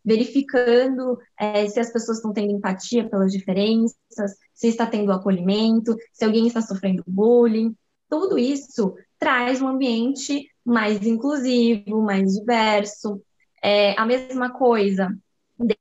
verificando 0.03 1.17
é, 1.37 1.67
se 1.67 1.79
as 1.79 1.91
pessoas 1.91 2.17
estão 2.17 2.31
tendo 2.31 2.53
empatia 2.53 3.09
pelas 3.09 3.31
diferenças, 3.31 4.37
se 4.53 4.67
está 4.67 4.85
tendo 4.85 5.11
acolhimento, 5.11 5.95
se 6.13 6.23
alguém 6.23 6.47
está 6.47 6.61
sofrendo 6.61 7.03
bullying. 7.05 7.75
Tudo 8.09 8.37
isso 8.37 8.95
traz 9.19 9.61
um 9.61 9.67
ambiente 9.67 10.47
mais 10.63 11.05
inclusivo, 11.05 12.01
mais 12.01 12.33
diverso. 12.33 13.21
É, 13.61 13.99
a 13.99 14.05
mesma 14.05 14.51
coisa 14.51 15.09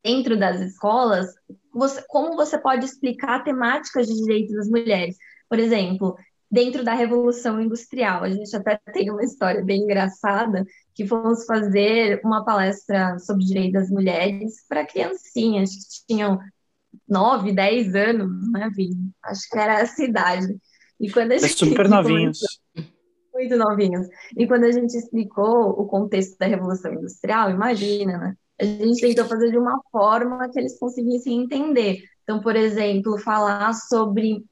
dentro 0.05 0.39
das 0.39 0.61
escolas, 0.61 1.27
você, 1.73 2.03
como 2.09 2.37
você 2.37 2.59
pode 2.59 2.85
explicar 2.85 3.43
temáticas 3.43 4.07
de 4.07 4.15
direitos 4.15 4.55
das 4.55 4.69
mulheres? 4.69 5.17
Por 5.49 5.59
exemplo, 5.59 6.17
dentro 6.51 6.85
da 6.85 6.93
Revolução 6.93 7.61
Industrial, 7.61 8.23
a 8.23 8.29
gente 8.29 8.55
até 8.55 8.79
tem 8.93 9.11
uma 9.11 9.25
história 9.25 9.65
bem 9.65 9.83
engraçada, 9.83 10.65
que 10.95 11.07
fomos 11.07 11.47
fazer 11.47 12.21
uma 12.23 12.45
palestra 12.45 13.19
sobre 13.19 13.45
direitos 13.45 13.73
das 13.73 13.91
mulheres 13.91 14.67
para 14.69 14.87
criancinhas 14.87 15.71
que 15.71 16.07
tinham 16.07 16.39
9, 17.09 17.53
10 17.53 17.95
anos, 17.95 18.53
né, 18.53 18.71
Vini? 18.75 19.11
Acho 19.25 19.49
que 19.49 19.59
era 19.59 19.81
essa 19.81 20.05
idade. 20.05 20.55
E 21.01 21.11
quando 21.11 21.33
a 21.33 21.37
é 21.37 21.39
gente, 21.39 21.55
super 21.55 21.89
novinhos. 21.89 22.39
Muito 23.33 23.57
novinhos. 23.57 24.07
E 24.37 24.47
quando 24.47 24.65
a 24.65 24.73
gente 24.73 24.95
explicou 24.95 25.71
o 25.71 25.87
contexto 25.87 26.37
da 26.39 26.47
Revolução 26.47 26.93
Industrial, 26.93 27.51
imagina, 27.51 28.19
né? 28.19 28.37
A 28.61 28.65
gente 28.65 29.01
tentou 29.01 29.25
fazer 29.27 29.51
de 29.51 29.59
uma 29.59 29.81
forma 29.91 30.49
que 30.51 30.59
eles 30.59 30.79
conseguissem 30.79 31.43
entender. 31.43 32.03
Então, 32.23 32.41
por 32.41 32.57
exemplo, 32.57 33.19
falar 33.19 33.73
sobre 33.75 34.45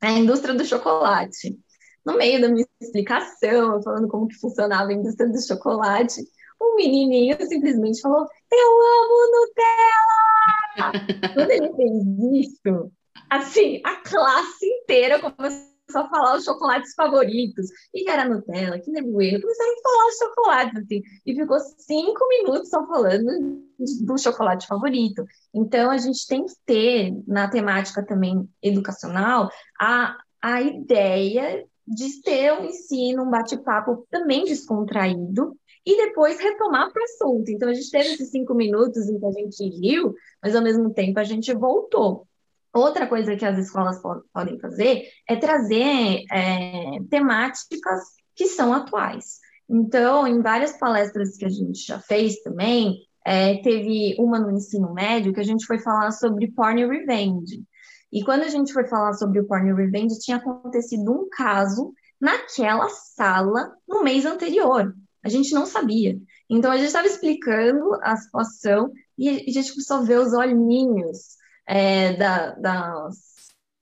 a 0.00 0.10
indústria 0.12 0.54
do 0.54 0.64
chocolate. 0.64 1.56
No 2.04 2.16
meio 2.16 2.40
da 2.40 2.48
minha 2.48 2.66
explicação, 2.80 3.80
falando 3.82 4.08
como 4.08 4.26
que 4.26 4.38
funcionava 4.40 4.90
a 4.90 4.94
indústria 4.94 5.30
do 5.30 5.40
chocolate, 5.40 6.20
um 6.60 6.74
menininho 6.76 7.36
simplesmente 7.46 8.00
falou: 8.00 8.26
Eu 8.50 8.68
amo 8.68 9.30
Nutella! 9.32 10.92
Quando 11.34 11.50
ele 11.50 11.72
fez 11.74 12.46
isso, 12.46 12.92
assim, 13.30 13.80
a 13.84 13.96
classe 13.96 14.66
inteira 14.66 15.20
começou 15.20 15.71
a 15.94 16.08
falar 16.08 16.36
os 16.36 16.44
chocolates 16.44 16.94
favoritos. 16.94 17.66
E 17.94 18.04
que 18.04 18.10
era 18.10 18.28
Nutella, 18.28 18.78
que 18.78 18.90
Nebuelo. 18.90 19.40
Começaram 19.40 19.72
a 19.72 19.82
falar 19.82 20.08
os 20.08 20.16
chocolates, 20.16 20.82
assim. 20.82 21.02
E 21.26 21.34
ficou 21.34 21.58
cinco 21.78 22.28
minutos 22.28 22.68
só 22.68 22.86
falando 22.86 23.62
do 23.78 24.18
chocolate 24.18 24.66
favorito. 24.66 25.24
Então, 25.54 25.90
a 25.90 25.98
gente 25.98 26.26
tem 26.26 26.44
que 26.44 26.54
ter, 26.64 27.12
na 27.26 27.48
temática 27.48 28.04
também 28.04 28.48
educacional, 28.62 29.50
a, 29.80 30.16
a 30.40 30.62
ideia 30.62 31.66
de 31.86 32.22
ter 32.22 32.52
um 32.52 32.64
ensino, 32.64 33.24
um 33.24 33.30
bate-papo 33.30 34.06
também 34.10 34.44
descontraído, 34.44 35.56
e 35.84 35.96
depois 35.96 36.38
retomar 36.38 36.92
para 36.92 37.00
o 37.00 37.04
assunto. 37.04 37.50
Então, 37.50 37.68
a 37.68 37.74
gente 37.74 37.90
teve 37.90 38.10
esses 38.10 38.30
cinco 38.30 38.54
minutos 38.54 39.08
em 39.08 39.18
que 39.18 39.26
a 39.26 39.32
gente 39.32 39.68
riu, 39.80 40.14
mas 40.40 40.54
ao 40.54 40.62
mesmo 40.62 40.94
tempo 40.94 41.18
a 41.18 41.24
gente 41.24 41.52
voltou. 41.52 42.26
Outra 42.74 43.06
coisa 43.06 43.36
que 43.36 43.44
as 43.44 43.58
escolas 43.58 44.00
podem 44.32 44.58
fazer 44.58 45.04
é 45.28 45.36
trazer 45.36 46.24
é, 46.32 46.98
temáticas 47.10 48.00
que 48.34 48.46
são 48.46 48.72
atuais. 48.72 49.40
Então, 49.68 50.26
em 50.26 50.40
várias 50.40 50.78
palestras 50.78 51.36
que 51.36 51.44
a 51.44 51.50
gente 51.50 51.86
já 51.86 51.98
fez 52.00 52.40
também, 52.42 52.96
é, 53.26 53.60
teve 53.62 54.16
uma 54.18 54.38
no 54.38 54.50
ensino 54.50 54.92
médio 54.92 55.34
que 55.34 55.40
a 55.40 55.44
gente 55.44 55.66
foi 55.66 55.78
falar 55.78 56.10
sobre 56.12 56.50
porn 56.50 56.86
revenge. 56.86 57.62
E 58.10 58.24
quando 58.24 58.42
a 58.42 58.48
gente 58.48 58.72
foi 58.72 58.86
falar 58.86 59.12
sobre 59.14 59.40
o 59.40 59.46
porn 59.46 59.72
revenge, 59.74 60.18
tinha 60.18 60.38
acontecido 60.38 61.12
um 61.12 61.28
caso 61.30 61.92
naquela 62.20 62.88
sala 62.88 63.74
no 63.86 64.02
mês 64.02 64.24
anterior. 64.24 64.94
A 65.22 65.28
gente 65.28 65.52
não 65.52 65.66
sabia. 65.66 66.18
Então, 66.48 66.70
a 66.70 66.76
gente 66.76 66.86
estava 66.86 67.06
explicando 67.06 67.94
a 68.02 68.16
situação 68.16 68.90
e 69.16 69.28
a 69.28 69.52
gente 69.52 69.72
começou 69.72 69.98
a 69.98 70.02
ver 70.02 70.18
os 70.18 70.32
olhinhos 70.32 71.41
é, 71.72 72.12
da, 72.16 72.50
das, 72.56 73.16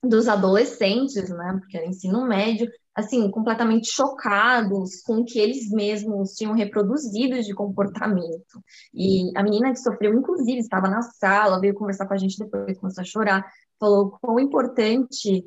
dos 0.03 0.29
adolescentes, 0.29 1.29
né, 1.29 1.57
porque 1.61 1.77
era 1.77 1.87
ensino 1.87 2.25
médio, 2.25 2.71
assim, 2.95 3.29
completamente 3.31 3.91
chocados 3.91 5.03
com 5.03 5.19
o 5.19 5.25
que 5.25 5.39
eles 5.41 5.71
mesmos 5.71 6.35
tinham 6.35 6.55
reproduzido 6.55 7.43
de 7.43 7.53
comportamento. 7.53 8.63
E 8.95 9.37
a 9.37 9.43
menina 9.43 9.73
que 9.73 9.81
sofreu, 9.81 10.15
inclusive, 10.15 10.61
estava 10.61 10.89
na 10.89 11.03
sala, 11.03 11.61
veio 11.61 11.75
conversar 11.75 12.07
com 12.07 12.15
a 12.15 12.17
gente 12.17 12.39
depois, 12.39 12.79
começou 12.79 13.03
a 13.03 13.05
chorar, 13.05 13.45
falou 13.79 14.17
quão 14.21 14.39
importante 14.39 15.45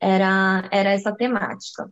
era, 0.00 0.68
era 0.72 0.90
essa 0.90 1.12
temática. 1.12 1.90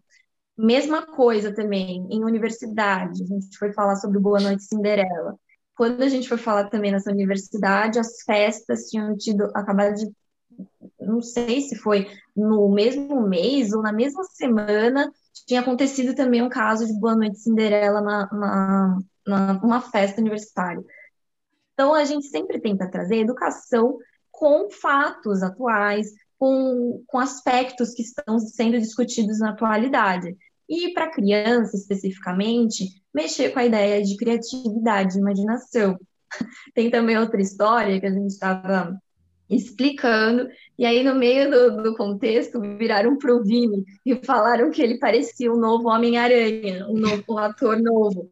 Mesma 0.56 1.06
coisa 1.06 1.52
também 1.54 2.06
em 2.11 2.24
universidade, 2.24 3.22
a 3.22 3.26
gente 3.26 3.56
foi 3.58 3.72
falar 3.72 3.96
sobre 3.96 4.18
Boa 4.20 4.40
Noite 4.40 4.64
Cinderela. 4.64 5.38
Quando 5.79 6.03
a 6.03 6.09
gente 6.09 6.29
foi 6.29 6.37
falar 6.37 6.69
também 6.69 6.91
nessa 6.91 7.12
universidade, 7.12 8.01
as 8.01 8.23
festas 8.23 8.91
tinham 8.91 9.17
tido 9.17 9.45
acabado 9.55 9.95
de 9.95 10.11
não 10.99 11.23
sei 11.23 11.61
se 11.61 11.77
foi 11.77 12.09
no 12.37 12.69
mesmo 12.69 13.23
mês 13.23 13.73
ou 13.73 13.81
na 13.81 13.93
mesma 13.93 14.25
semana, 14.25 15.09
tinha 15.47 15.61
acontecido 15.61 16.17
também 16.17 16.43
um 16.43 16.49
caso 16.49 16.85
de 16.85 16.99
Boa 16.99 17.14
Noite 17.14 17.38
Cinderela 17.38 18.01
na, 18.01 18.29
na, 18.33 18.99
na 19.25 19.61
uma 19.62 19.81
festa 19.81 20.21
universitária. 20.21 20.83
Então, 21.75 21.95
a 21.95 22.05
gente 22.05 22.27
sempre 22.27 22.61
tenta 22.61 22.91
trazer 22.91 23.19
educação 23.19 23.99
com 24.33 24.69
fatos 24.69 25.45
atuais, 25.45 26.09
com, 26.37 27.05
com 27.07 27.21
aspectos 27.21 27.95
que 27.95 28.03
estão 28.03 28.41
sendo 28.41 28.81
discutidos 28.81 29.38
na 29.38 29.51
atualidade. 29.51 30.37
E 30.68 30.92
para 30.92 31.11
criança, 31.11 31.76
especificamente, 31.76 32.85
mexer 33.14 33.50
com 33.50 33.59
a 33.59 33.66
ideia 33.66 34.02
de 34.02 34.16
criatividade, 34.16 35.14
de 35.14 35.18
imaginação. 35.20 35.98
Tem 36.74 36.90
também 36.90 37.16
outra 37.18 37.40
história 37.40 37.98
que 37.98 38.07
a 38.07 38.12
gente 38.12 38.28
estava 38.28 38.98
explicando, 39.48 40.46
e 40.78 40.85
aí 40.85 41.02
no 41.02 41.14
meio 41.14 41.50
do, 41.50 41.83
do 41.83 41.96
contexto 41.96 42.61
viraram 42.61 43.16
pro 43.16 43.42
Vini 43.42 43.83
e 44.04 44.14
falaram 44.16 44.70
que 44.70 44.83
ele 44.83 44.98
parecia 44.98 45.50
um 45.50 45.57
novo 45.57 45.88
Homem-Aranha, 45.88 46.87
um, 46.87 46.98
novo, 46.98 47.24
um 47.31 47.38
ator 47.38 47.81
novo. 47.81 48.31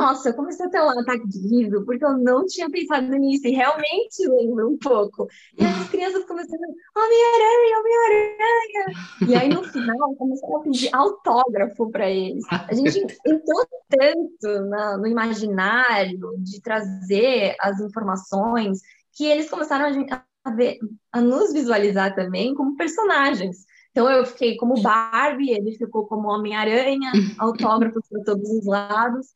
Nossa, 0.00 0.30
eu 0.30 0.34
comecei 0.34 0.64
a 0.64 0.70
ter 0.70 0.80
um 0.80 0.98
ataque 0.98 1.28
de 1.28 1.38
riso, 1.46 1.84
porque 1.84 2.02
eu 2.02 2.16
não 2.16 2.46
tinha 2.46 2.70
pensado 2.70 3.06
nisso, 3.16 3.46
e 3.46 3.50
realmente 3.50 4.26
lembra 4.26 4.66
um 4.66 4.78
pouco. 4.78 5.28
E 5.58 5.62
as 5.62 5.90
crianças 5.90 6.24
começaram, 6.24 6.62
Homem-Aranha, 6.96 7.78
Homem-Aranha! 7.78 9.28
E 9.28 9.34
aí, 9.36 9.48
no 9.50 9.62
final, 9.62 10.14
começaram 10.16 10.56
a 10.56 10.62
pedir 10.62 10.88
autógrafo 10.94 11.90
para 11.90 12.08
eles. 12.08 12.44
A 12.50 12.74
gente 12.74 12.98
entrou 13.26 13.66
tanto 13.90 14.68
na, 14.70 14.96
no 14.96 15.06
imaginário 15.06 16.32
de 16.38 16.62
trazer 16.62 17.54
as 17.60 17.78
informações, 17.80 18.80
que 19.12 19.26
eles 19.26 19.50
começaram 19.50 19.84
a, 20.10 20.24
a, 20.44 20.50
ver, 20.50 20.78
a 21.12 21.20
nos 21.20 21.52
visualizar 21.52 22.14
também 22.14 22.54
como 22.54 22.76
personagens. 22.76 23.66
Então 23.90 24.08
eu 24.08 24.24
fiquei 24.24 24.56
como 24.56 24.80
Barbie, 24.80 25.50
ele 25.50 25.76
ficou 25.76 26.06
como 26.06 26.28
Homem-Aranha, 26.28 27.12
autógrafos 27.38 28.08
para 28.08 28.24
todos 28.24 28.48
os 28.48 28.64
lados. 28.64 29.26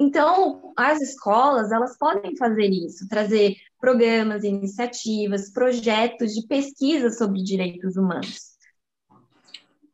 Então, 0.00 0.72
as 0.76 1.00
escolas, 1.00 1.70
elas 1.70 1.96
podem 1.96 2.36
fazer 2.36 2.68
isso, 2.68 3.08
trazer 3.08 3.56
programas, 3.78 4.42
iniciativas, 4.42 5.52
projetos 5.52 6.34
de 6.34 6.46
pesquisa 6.46 7.10
sobre 7.10 7.42
direitos 7.42 7.96
humanos. 7.96 8.54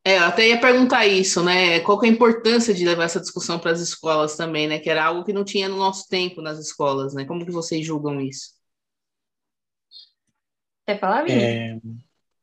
É, 0.02 0.16
eu 0.16 0.24
até 0.24 0.48
ia 0.48 0.60
perguntar 0.60 1.06
isso, 1.06 1.44
né? 1.44 1.80
Qual 1.80 2.02
é 2.02 2.06
a 2.06 2.10
importância 2.10 2.72
de 2.72 2.86
levar 2.86 3.04
essa 3.04 3.20
discussão 3.20 3.58
para 3.58 3.70
as 3.70 3.80
escolas 3.80 4.34
também, 4.34 4.66
né? 4.66 4.78
Que 4.78 4.88
era 4.88 5.04
algo 5.04 5.24
que 5.24 5.32
não 5.32 5.44
tinha 5.44 5.68
no 5.68 5.76
nosso 5.76 6.08
tempo 6.08 6.40
nas 6.40 6.58
escolas, 6.58 7.12
né? 7.12 7.26
Como 7.26 7.44
que 7.44 7.52
vocês 7.52 7.84
julgam 7.84 8.18
isso? 8.20 8.52
Quer 10.86 10.98
falar, 10.98 11.24
Vini? 11.24 11.42
É, 11.42 11.80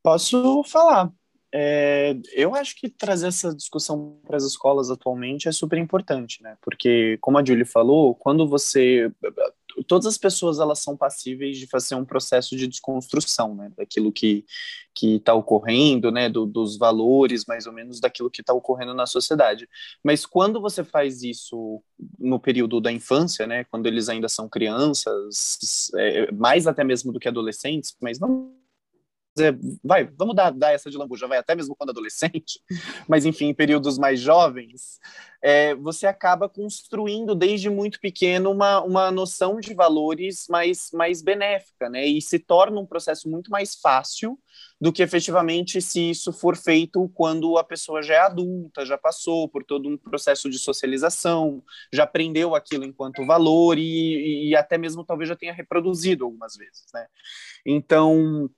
posso 0.04 0.64
falar. 0.66 1.12
É, 1.54 2.16
eu 2.34 2.54
acho 2.56 2.76
que 2.76 2.90
trazer 2.90 3.28
essa 3.28 3.56
discussão 3.56 4.20
para 4.26 4.36
as 4.36 4.44
escolas 4.44 4.92
atualmente 4.92 5.48
é 5.48 5.52
super 5.52 5.78
importante, 5.78 6.44
né? 6.44 6.58
Porque, 6.62 7.18
como 7.22 7.38
a 7.38 7.46
Julie 7.46 7.66
falou, 7.66 8.14
quando 8.16 8.48
você. 8.48 9.12
Todas 9.88 10.08
as 10.08 10.18
pessoas 10.18 10.60
elas 10.60 10.80
são 10.80 10.98
passíveis 10.98 11.58
de 11.58 11.68
fazer 11.68 11.94
um 11.94 12.04
processo 12.04 12.56
de 12.56 12.68
desconstrução, 12.68 13.56
né? 13.56 13.72
Daquilo 13.78 14.12
que 14.12 14.44
que 14.98 15.18
está 15.18 15.36
ocorrendo, 15.36 16.12
né? 16.12 16.28
Do, 16.28 16.46
dos 16.46 16.76
valores, 16.76 17.46
mais 17.46 17.68
ou 17.68 17.74
menos, 17.74 18.00
daquilo 18.00 18.32
que 18.32 18.42
está 18.42 18.52
ocorrendo 18.52 18.96
na 18.96 19.06
sociedade. 19.06 19.70
Mas 20.04 20.26
quando 20.26 20.60
você 20.60 20.84
faz 20.84 21.22
isso 21.22 21.84
no 22.18 22.40
período 22.40 22.82
da 22.82 22.92
infância, 22.92 23.46
né? 23.46 23.64
Quando 23.66 23.86
eles 23.86 24.10
ainda 24.10 24.28
são 24.28 24.50
crianças, 24.50 25.92
é, 25.96 26.32
mais 26.32 26.66
até 26.66 26.84
mesmo 26.84 27.14
do 27.14 27.20
que 27.20 27.28
adolescentes, 27.28 27.96
mas 28.02 28.20
não 28.20 28.52
dizer, 29.38 29.58
vai, 29.84 30.06
vamos 30.18 30.36
dar, 30.36 30.52
dar 30.52 30.74
essa 30.74 30.90
de 30.90 30.98
lambuja, 30.98 31.28
vai 31.28 31.38
até 31.38 31.56
mesmo 31.56 31.76
quando 31.76 31.92
adolescente, 31.92 32.60
mas 33.08 33.26
enfim, 33.26 33.46
em 33.46 33.54
períodos 33.54 33.98
mais 33.98 34.20
jovens, 34.20 35.00
é, 35.42 35.76
você 35.76 36.08
acaba 36.08 36.50
construindo 36.50 37.36
desde 37.36 37.70
muito 37.70 38.00
pequeno 38.00 38.52
uma, 38.52 38.82
uma 38.82 39.12
noção 39.12 39.60
de 39.60 39.74
valores 39.74 40.46
mais, 40.50 40.90
mais 40.92 41.22
benéfica, 41.22 41.90
né? 41.90 42.06
E 42.06 42.22
se 42.22 42.40
torna 42.40 42.80
um 42.80 42.86
processo 42.86 43.30
muito 43.30 43.52
mais 43.52 43.76
fácil 43.76 44.38
do 44.82 44.92
que 44.92 45.04
efetivamente 45.04 45.82
se 45.82 46.10
isso 46.10 46.34
for 46.34 46.56
feito 46.56 47.10
quando 47.14 47.58
a 47.58 47.64
pessoa 47.64 48.02
já 48.02 48.16
é 48.16 48.20
adulta, 48.20 48.86
já 48.86 48.98
passou 48.98 49.48
por 49.48 49.64
todo 49.64 49.88
um 49.88 49.98
processo 49.98 50.50
de 50.50 50.58
socialização, 50.58 51.64
já 51.94 52.04
aprendeu 52.04 52.56
aquilo 52.56 52.84
enquanto 52.84 53.26
valor 53.26 53.78
e, 53.78 54.50
e 54.50 54.56
até 54.56 54.78
mesmo 54.78 55.04
talvez 55.04 55.30
já 55.30 55.36
tenha 55.36 55.54
reproduzido 55.54 56.26
algumas 56.26 56.56
vezes, 56.56 56.86
né? 56.94 57.08
Então, 57.66 58.50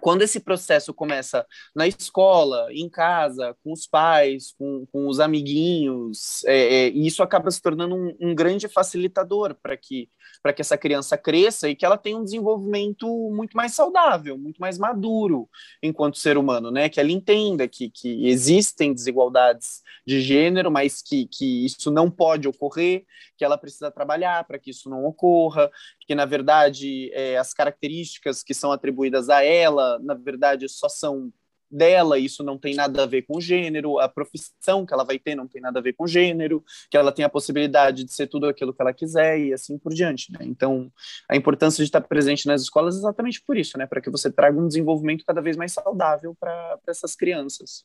quando 0.00 0.22
esse 0.22 0.40
processo 0.40 0.94
começa 0.94 1.46
na 1.74 1.86
escola, 1.86 2.68
em 2.70 2.88
casa, 2.88 3.56
com 3.62 3.72
os 3.72 3.86
pais, 3.86 4.54
com, 4.58 4.86
com 4.92 5.08
os 5.08 5.20
amiguinhos, 5.20 6.44
é, 6.44 6.56
é, 6.56 6.88
isso 6.88 7.22
acaba 7.22 7.50
se 7.50 7.60
tornando 7.60 7.94
um, 7.94 8.16
um 8.20 8.34
grande 8.34 8.68
facilitador 8.68 9.54
para 9.62 9.76
que, 9.76 10.08
que 10.54 10.60
essa 10.62 10.78
criança 10.78 11.16
cresça 11.16 11.68
e 11.68 11.76
que 11.76 11.84
ela 11.84 11.98
tenha 11.98 12.16
um 12.16 12.24
desenvolvimento 12.24 13.06
muito 13.30 13.56
mais 13.56 13.74
saudável, 13.74 14.38
muito 14.38 14.58
mais 14.58 14.78
maduro 14.78 15.48
enquanto 15.82 16.18
ser 16.18 16.38
humano, 16.38 16.70
né? 16.70 16.88
Que 16.88 17.00
ela 17.00 17.12
entenda 17.12 17.68
que, 17.68 17.90
que 17.90 18.26
existem 18.26 18.92
desigualdades 18.92 19.82
de 20.06 20.20
gênero, 20.20 20.70
mas 20.70 21.02
que, 21.02 21.26
que 21.26 21.66
isso 21.66 21.90
não 21.90 22.10
pode 22.10 22.48
ocorrer, 22.48 23.04
que 23.36 23.44
ela 23.44 23.58
precisa 23.58 23.90
trabalhar 23.90 24.44
para 24.44 24.58
que 24.58 24.70
isso 24.70 24.88
não 24.88 25.04
ocorra, 25.04 25.70
que 26.08 26.14
na 26.14 26.24
verdade 26.24 27.12
é, 27.12 27.36
as 27.36 27.52
características 27.52 28.42
que 28.42 28.54
são 28.54 28.72
atribuídas 28.72 29.28
a 29.28 29.44
ela, 29.44 29.98
na 29.98 30.14
verdade 30.14 30.66
só 30.66 30.88
são 30.88 31.30
dela, 31.70 32.18
isso 32.18 32.42
não 32.42 32.56
tem 32.56 32.74
nada 32.74 33.02
a 33.02 33.06
ver 33.06 33.26
com 33.26 33.38
gênero, 33.38 33.98
a 33.98 34.08
profissão 34.08 34.86
que 34.86 34.94
ela 34.94 35.04
vai 35.04 35.18
ter 35.18 35.34
não 35.34 35.46
tem 35.46 35.60
nada 35.60 35.80
a 35.80 35.82
ver 35.82 35.92
com 35.92 36.06
gênero, 36.06 36.64
que 36.90 36.96
ela 36.96 37.12
tem 37.12 37.26
a 37.26 37.28
possibilidade 37.28 38.04
de 38.04 38.12
ser 38.14 38.26
tudo 38.26 38.46
aquilo 38.46 38.72
que 38.72 38.80
ela 38.80 38.94
quiser 38.94 39.38
e 39.38 39.52
assim 39.52 39.76
por 39.76 39.92
diante, 39.92 40.32
né? 40.32 40.38
Então, 40.44 40.90
a 41.28 41.36
importância 41.36 41.84
de 41.84 41.88
estar 41.88 42.00
presente 42.00 42.46
nas 42.46 42.62
escolas 42.62 42.94
é 42.94 42.98
exatamente 43.00 43.42
por 43.46 43.58
isso, 43.58 43.76
né? 43.76 43.84
Para 43.86 44.00
que 44.00 44.08
você 44.08 44.32
traga 44.32 44.58
um 44.58 44.66
desenvolvimento 44.66 45.26
cada 45.26 45.42
vez 45.42 45.58
mais 45.58 45.72
saudável 45.72 46.34
para 46.40 46.78
essas 46.86 47.14
crianças. 47.14 47.84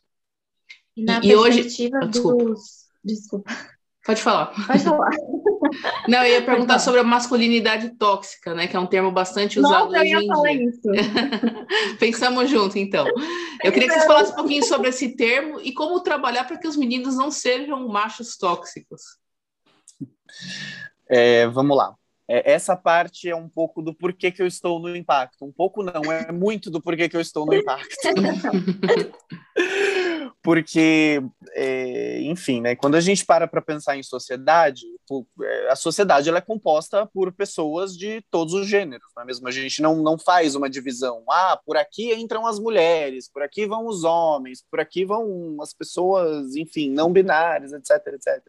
E 0.96 1.04
na 1.04 1.20
e, 1.20 1.28
perspectiva 1.28 1.98
hoje... 2.06 2.22
dos... 2.22 2.88
Desculpa. 3.04 3.52
Pode 4.06 4.22
falar. 4.22 4.54
Pode 4.66 4.82
falar. 4.82 5.10
Não, 6.08 6.24
eu 6.24 6.34
ia 6.34 6.42
perguntar 6.42 6.80
sobre 6.80 7.00
a 7.00 7.04
masculinidade 7.04 7.98
tóxica, 7.98 8.54
né? 8.54 8.68
Que 8.68 8.76
é 8.76 8.80
um 8.80 8.86
termo 8.86 9.12
bastante 9.12 9.60
usado 9.60 9.92
Nossa, 9.92 10.00
hoje 10.00 10.12
eu 10.12 10.22
ia 10.22 10.28
falar 10.28 10.50
dia. 10.50 10.70
isso. 10.70 10.82
Pensamos 12.00 12.50
junto, 12.50 12.78
então. 12.78 13.08
Eu 13.64 13.72
queria 13.72 13.88
que 13.88 14.00
você 14.00 14.08
falasse 14.08 14.32
um 14.32 14.36
pouquinho 14.36 14.66
sobre 14.66 14.90
esse 14.90 15.16
termo 15.16 15.60
e 15.62 15.74
como 15.74 16.02
trabalhar 16.02 16.44
para 16.46 16.58
que 16.58 16.68
os 16.68 16.76
meninos 16.76 17.16
não 17.16 17.32
sejam 17.32 17.88
machos 17.88 18.38
tóxicos. 18.38 19.02
É, 21.10 21.48
vamos 21.48 21.78
lá. 21.78 21.94
É, 22.34 22.52
essa 22.52 22.76
parte 22.76 23.30
é 23.30 23.36
um 23.36 23.48
pouco 23.48 23.80
do 23.80 23.94
porquê 23.94 24.32
que 24.32 24.42
eu 24.42 24.48
estou 24.48 24.80
no 24.80 24.96
impacto. 24.96 25.46
Um 25.46 25.52
pouco 25.52 25.84
não, 25.84 26.12
é 26.12 26.32
muito 26.32 26.72
do 26.72 26.82
porquê 26.82 27.08
que 27.08 27.16
eu 27.16 27.22
estou 27.22 27.46
no 27.46 27.54
impacto. 27.54 27.94
porque, 30.42 31.22
é, 31.52 32.22
enfim, 32.24 32.60
né, 32.60 32.76
quando 32.76 32.96
a 32.96 33.02
gente 33.02 33.24
para 33.24 33.48
para 33.48 33.62
pensar 33.62 33.98
em 33.98 34.02
sociedade, 34.02 34.82
é, 35.44 35.70
a 35.70 35.76
sociedade 35.76 36.28
ela 36.28 36.40
é 36.40 36.42
composta 36.42 37.06
por 37.14 37.32
pessoas 37.32 37.96
de 37.96 38.24
todos 38.32 38.56
os 38.56 38.66
gêneros, 38.66 39.12
não 39.16 39.22
é 39.22 39.28
mesmo? 39.28 39.48
A 39.48 39.52
gente 39.52 39.80
não, 39.80 39.98
não 39.98 40.18
faz 40.18 40.56
uma 40.56 40.68
divisão, 40.68 41.24
ah, 41.30 41.60
por 41.64 41.78
aqui 41.78 42.16
entram 42.16 42.48
as 42.48 42.58
mulheres, 42.58 43.30
por 43.32 43.44
aqui 43.44 43.68
vão 43.68 43.86
os 43.86 44.04
homens, 44.04 44.66
por 44.72 44.80
aqui 44.80 45.06
vão 45.06 45.56
as 45.62 45.72
pessoas, 45.72 46.56
enfim, 46.56 46.90
não 46.90 47.14
binárias, 47.14 47.74
etc, 47.74 48.08
etc. 48.08 48.42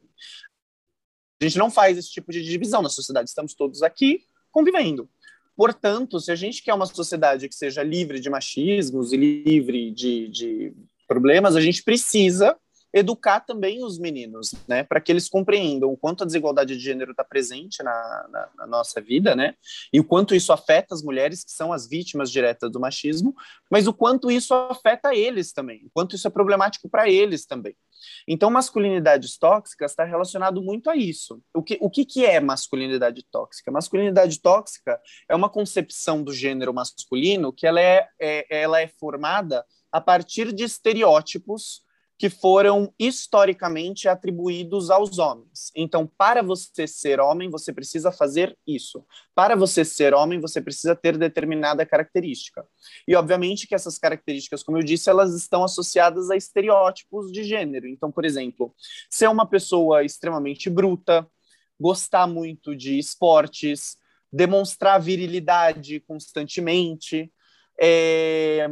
A 1.41 1.45
gente 1.45 1.59
não 1.59 1.71
faz 1.71 1.99
esse 1.99 2.11
tipo 2.11 2.33
de 2.33 2.43
divisão 2.43 2.83
na 2.83 2.89
sociedade, 2.89 3.29
estamos 3.29 3.55
todos 3.55 3.83
aqui 3.83 4.25
convivendo. 4.51 5.09
Portanto, 5.57 6.19
se 6.21 6.33
a 6.33 6.35
gente 6.35 6.63
quer 6.63 6.75
uma 6.75 6.87
sociedade 6.87 7.49
que 7.49 7.55
seja 7.55 7.83
livre 7.83 8.19
de 8.19 8.29
machismos 8.29 9.13
e 9.13 9.17
livre 9.17 9.91
de, 9.91 10.29
de 10.29 10.73
problemas, 11.07 11.55
a 11.55 11.61
gente 11.61 11.83
precisa 11.83 12.57
educar 12.95 13.41
também 13.41 13.83
os 13.83 13.99
meninos, 13.99 14.55
né, 14.69 14.85
para 14.85 15.01
que 15.01 15.11
eles 15.11 15.29
compreendam 15.29 15.91
o 15.91 15.97
quanto 15.97 16.23
a 16.23 16.27
desigualdade 16.27 16.77
de 16.77 16.83
gênero 16.83 17.11
está 17.11 17.25
presente 17.25 17.83
na, 17.83 18.29
na, 18.31 18.49
na, 18.59 18.67
nossa 18.69 19.01
vida, 19.01 19.35
né, 19.35 19.57
e 19.93 19.99
o 19.99 20.05
quanto 20.05 20.33
isso 20.33 20.53
afeta 20.53 20.95
as 20.95 21.03
mulheres 21.03 21.43
que 21.43 21.51
são 21.51 21.73
as 21.73 21.89
vítimas 21.89 22.31
diretas 22.31 22.71
do 22.71 22.79
machismo, 22.79 23.35
mas 23.69 23.89
o 23.89 23.93
quanto 23.93 24.31
isso 24.31 24.55
afeta 24.55 25.13
eles 25.13 25.53
também, 25.53 25.85
o 25.87 25.91
quanto 25.93 26.15
isso 26.15 26.29
é 26.29 26.31
problemático 26.31 26.89
para 26.89 27.11
eles 27.11 27.45
também. 27.45 27.75
Então, 28.29 28.51
masculinidades 28.51 29.37
tóxicas 29.39 29.91
está 29.91 30.05
relacionado 30.05 30.63
muito 30.63 30.91
a 30.91 30.97
isso. 30.97 31.43
O 31.55 31.63
que, 31.63 31.79
o 31.81 31.89
que, 31.89 32.05
que 32.05 32.25
é 32.25 32.39
masculinidade 32.39 33.25
tóxica? 33.31 33.71
Masculinidade 33.71 34.41
tóxica 34.41 35.01
é 35.29 35.35
uma 35.35 35.49
concepção 35.49 36.23
do 36.23 36.33
gênero 36.33 36.75
masculino 36.75 37.53
que 37.53 37.67
ela 37.67 37.81
é, 37.81 38.07
é 38.21 38.63
ela 38.63 38.79
é 38.79 38.87
formada 38.87 39.65
a 39.91 40.03
partir 40.03 40.53
de 40.53 40.65
estereótipos 40.65 41.84
que 42.17 42.31
foram 42.31 42.93
historicamente 42.99 44.09
atribuídos 44.09 44.89
aos 44.91 45.19
homens. 45.19 45.73
Então, 45.75 46.07
para 46.07 46.43
você 46.43 46.87
ser 46.87 47.19
homem, 47.19 47.51
você 47.51 47.73
precisa 47.73 48.13
fazer 48.13 48.57
isso. 48.67 49.05
Para 49.35 49.57
você 49.57 49.85
ser 49.85 50.15
homem, 50.15 50.41
você 50.41 50.61
precisa 50.61 50.95
ter 50.95 51.19
determinada 51.19 51.85
característica. 51.85 52.65
E, 53.07 53.17
obviamente, 53.17 53.67
que 53.67 53.75
essas 53.75 53.99
características, 53.99 54.63
como 54.63 54.79
eu 54.79 54.85
disse, 54.85 55.11
elas 55.11 55.35
estão 55.35 55.65
associadas 55.65 56.31
a 56.31 56.37
estereótipos 56.37 57.33
de 57.33 57.43
gênero. 57.43 57.89
Então, 57.89 58.13
por 58.13 58.25
exemplo, 58.25 58.73
ser 59.11 59.29
uma 59.29 59.47
pessoa 59.47 60.05
extremamente 60.05 60.71
bruta, 60.71 61.27
gostar 61.81 62.29
muito 62.29 62.77
de 62.77 62.97
esportes, 62.97 63.97
demonstrar 64.33 65.01
virilidade 65.01 65.99
constantemente, 66.01 67.33
é, 67.81 68.69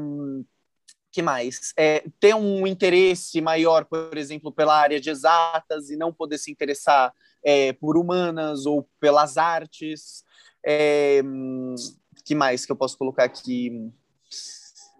que 1.13 1.23
mais? 1.23 1.73
É, 1.77 2.05
ter 2.19 2.35
um 2.35 2.67
interesse 2.67 3.41
maior, 3.41 3.85
por 3.85 4.17
exemplo, 4.17 4.51
pela 4.51 4.75
área 4.75 4.99
de 4.99 5.11
exatas 5.11 5.91
e 5.91 5.97
não 5.97 6.13
poder 6.13 6.39
se 6.39 6.51
interessar 6.51 7.13
é, 7.45 7.73
por 7.75 7.99
humanas 7.99 8.65
ou 8.65 8.89
pelas 8.99 9.37
artes. 9.37 10.25
É, 10.65 11.21
que 12.25 12.35
mais 12.35 12.65
que 12.65 12.73
eu 12.73 12.77
posso 12.77 12.97
colocar 12.97 13.25
aqui? 13.25 13.91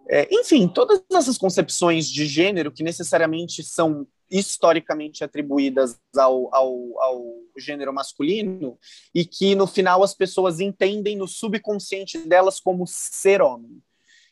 É, 0.09 0.27
enfim, 0.31 0.67
todas 0.67 1.01
essas 1.11 1.37
concepções 1.37 2.07
de 2.07 2.25
gênero 2.25 2.71
que 2.71 2.83
necessariamente 2.83 3.63
são 3.63 4.05
historicamente 4.29 5.23
atribuídas 5.23 5.97
ao, 6.15 6.53
ao, 6.53 7.01
ao 7.01 7.23
gênero 7.57 7.93
masculino 7.93 8.77
e 9.13 9.25
que 9.25 9.55
no 9.55 9.67
final 9.67 10.03
as 10.03 10.13
pessoas 10.13 10.59
entendem 10.59 11.15
no 11.15 11.27
subconsciente 11.27 12.17
delas 12.17 12.59
como 12.59 12.85
ser 12.85 13.41
homem. 13.41 13.81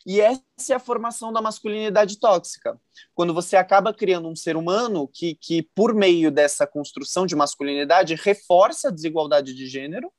E 0.05 0.19
essa 0.19 0.41
é 0.71 0.73
a 0.73 0.79
formação 0.79 1.31
da 1.31 1.41
masculinidade 1.41 2.19
tóxica. 2.19 2.79
Quando 3.13 3.33
você 3.33 3.55
acaba 3.55 3.93
criando 3.93 4.27
um 4.27 4.35
ser 4.35 4.55
humano 4.55 5.07
que, 5.07 5.35
que 5.35 5.63
por 5.75 5.93
meio 5.93 6.31
dessa 6.31 6.65
construção 6.65 7.25
de 7.25 7.35
masculinidade, 7.35 8.15
reforça 8.15 8.87
a 8.87 8.91
desigualdade 8.91 9.53
de 9.53 9.67
gênero, 9.67 10.11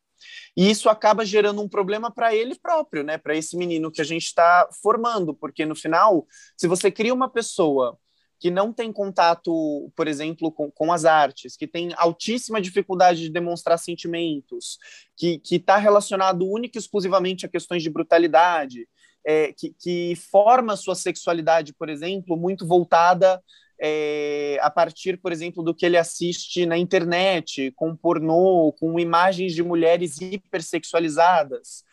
e 0.57 0.71
isso 0.71 0.89
acaba 0.89 1.25
gerando 1.25 1.63
um 1.63 1.69
problema 1.69 2.11
para 2.11 2.35
ele 2.35 2.55
próprio, 2.55 3.03
né? 3.03 3.19
Para 3.19 3.37
esse 3.37 3.57
menino 3.57 3.91
que 3.91 4.01
a 4.01 4.05
gente 4.05 4.25
está 4.25 4.69
formando, 4.83 5.35
porque 5.35 5.67
no 5.67 5.75
final, 5.75 6.27
se 6.57 6.69
você 6.69 6.91
cria 6.91 7.13
uma 7.13 7.29
pessoa 7.29 7.99
que 8.39 8.51
não 8.51 8.73
tem 8.73 8.93
contato, 8.93 9.93
por 9.95 10.09
exemplo, 10.09 10.51
com, 10.51 10.69
com 10.69 10.93
as 10.93 11.05
artes, 11.05 11.57
que 11.57 11.67
tem 11.67 11.93
altíssima 11.97 12.61
dificuldade 12.61 13.21
de 13.21 13.31
demonstrar 13.31 13.79
sentimentos, 13.79 14.79
que 15.17 15.41
está 15.49 15.77
relacionado 15.77 16.45
única 16.45 16.77
e 16.77 16.81
exclusivamente 16.81 17.47
a 17.47 17.49
questões 17.49 17.85
de 17.85 17.91
brutalidade, 17.91 18.89
é, 19.25 19.53
que, 19.53 19.75
que 19.79 20.15
forma 20.31 20.77
sua 20.77 20.95
sexualidade, 20.95 21.73
por 21.75 21.89
exemplo, 21.89 22.37
muito 22.37 22.67
voltada 22.67 23.43
é, 23.81 24.59
a 24.61 24.71
partir, 24.71 25.19
por 25.19 25.33
exemplo, 25.33 25.63
do 25.63 25.75
que 25.75 25.85
ele 25.85 25.97
assiste 25.97 26.65
na 26.65 26.79
internet, 26.79 27.73
com 27.73 27.97
pornô, 27.97 28.73
com 28.79 28.99
imagens 28.99 29.55
de 29.55 29.63
mulheres 29.63 30.21
hipersexualizadas. 30.21 31.85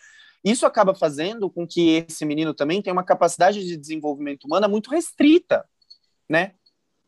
Isso 0.44 0.66
acaba 0.66 0.94
fazendo 0.94 1.50
com 1.50 1.68
que 1.68 2.06
esse 2.08 2.26
menino 2.26 2.54
também 2.54 2.82
tenha 2.82 2.94
uma 2.94 3.04
capacidade 3.04 3.66
de 3.66 3.76
desenvolvimento 3.76 4.46
humana 4.46 4.68
muito 4.68 4.90
restrita, 4.90 5.66
né? 6.30 6.54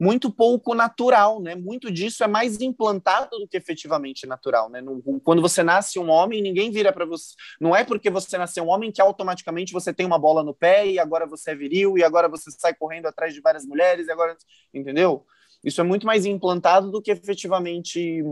Muito 0.01 0.31
pouco 0.31 0.73
natural, 0.73 1.39
né? 1.39 1.53
Muito 1.53 1.91
disso 1.91 2.23
é 2.23 2.27
mais 2.27 2.59
implantado 2.59 3.37
do 3.37 3.47
que 3.47 3.55
efetivamente 3.55 4.25
natural, 4.25 4.67
né? 4.67 4.81
quando 5.23 5.43
você 5.43 5.61
nasce 5.61 5.99
um 5.99 6.09
homem, 6.09 6.41
ninguém 6.41 6.71
vira 6.71 6.91
para 6.91 7.05
você. 7.05 7.35
Não 7.59 7.75
é 7.75 7.83
porque 7.83 8.09
você 8.09 8.35
nasceu 8.35 8.63
um 8.63 8.69
homem 8.69 8.91
que 8.91 8.99
automaticamente 8.99 9.71
você 9.71 9.93
tem 9.93 10.03
uma 10.03 10.17
bola 10.17 10.41
no 10.41 10.55
pé 10.55 10.87
e 10.87 10.97
agora 10.97 11.27
você 11.27 11.51
é 11.51 11.55
viril 11.55 11.99
e 11.99 12.03
agora 12.03 12.27
você 12.27 12.49
sai 12.49 12.73
correndo 12.73 13.05
atrás 13.05 13.31
de 13.31 13.41
várias 13.41 13.63
mulheres 13.63 14.07
e 14.07 14.11
agora, 14.11 14.35
entendeu? 14.73 15.23
Isso 15.63 15.79
é 15.79 15.83
muito 15.83 16.07
mais 16.07 16.25
implantado 16.25 16.89
do 16.89 16.99
que 16.99 17.11
efetivamente 17.11 18.23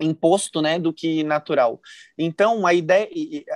imposto, 0.00 0.62
né, 0.62 0.78
do 0.78 0.90
que 0.90 1.22
natural. 1.22 1.82
Então, 2.16 2.66
a 2.66 2.72
ideia, 2.72 3.10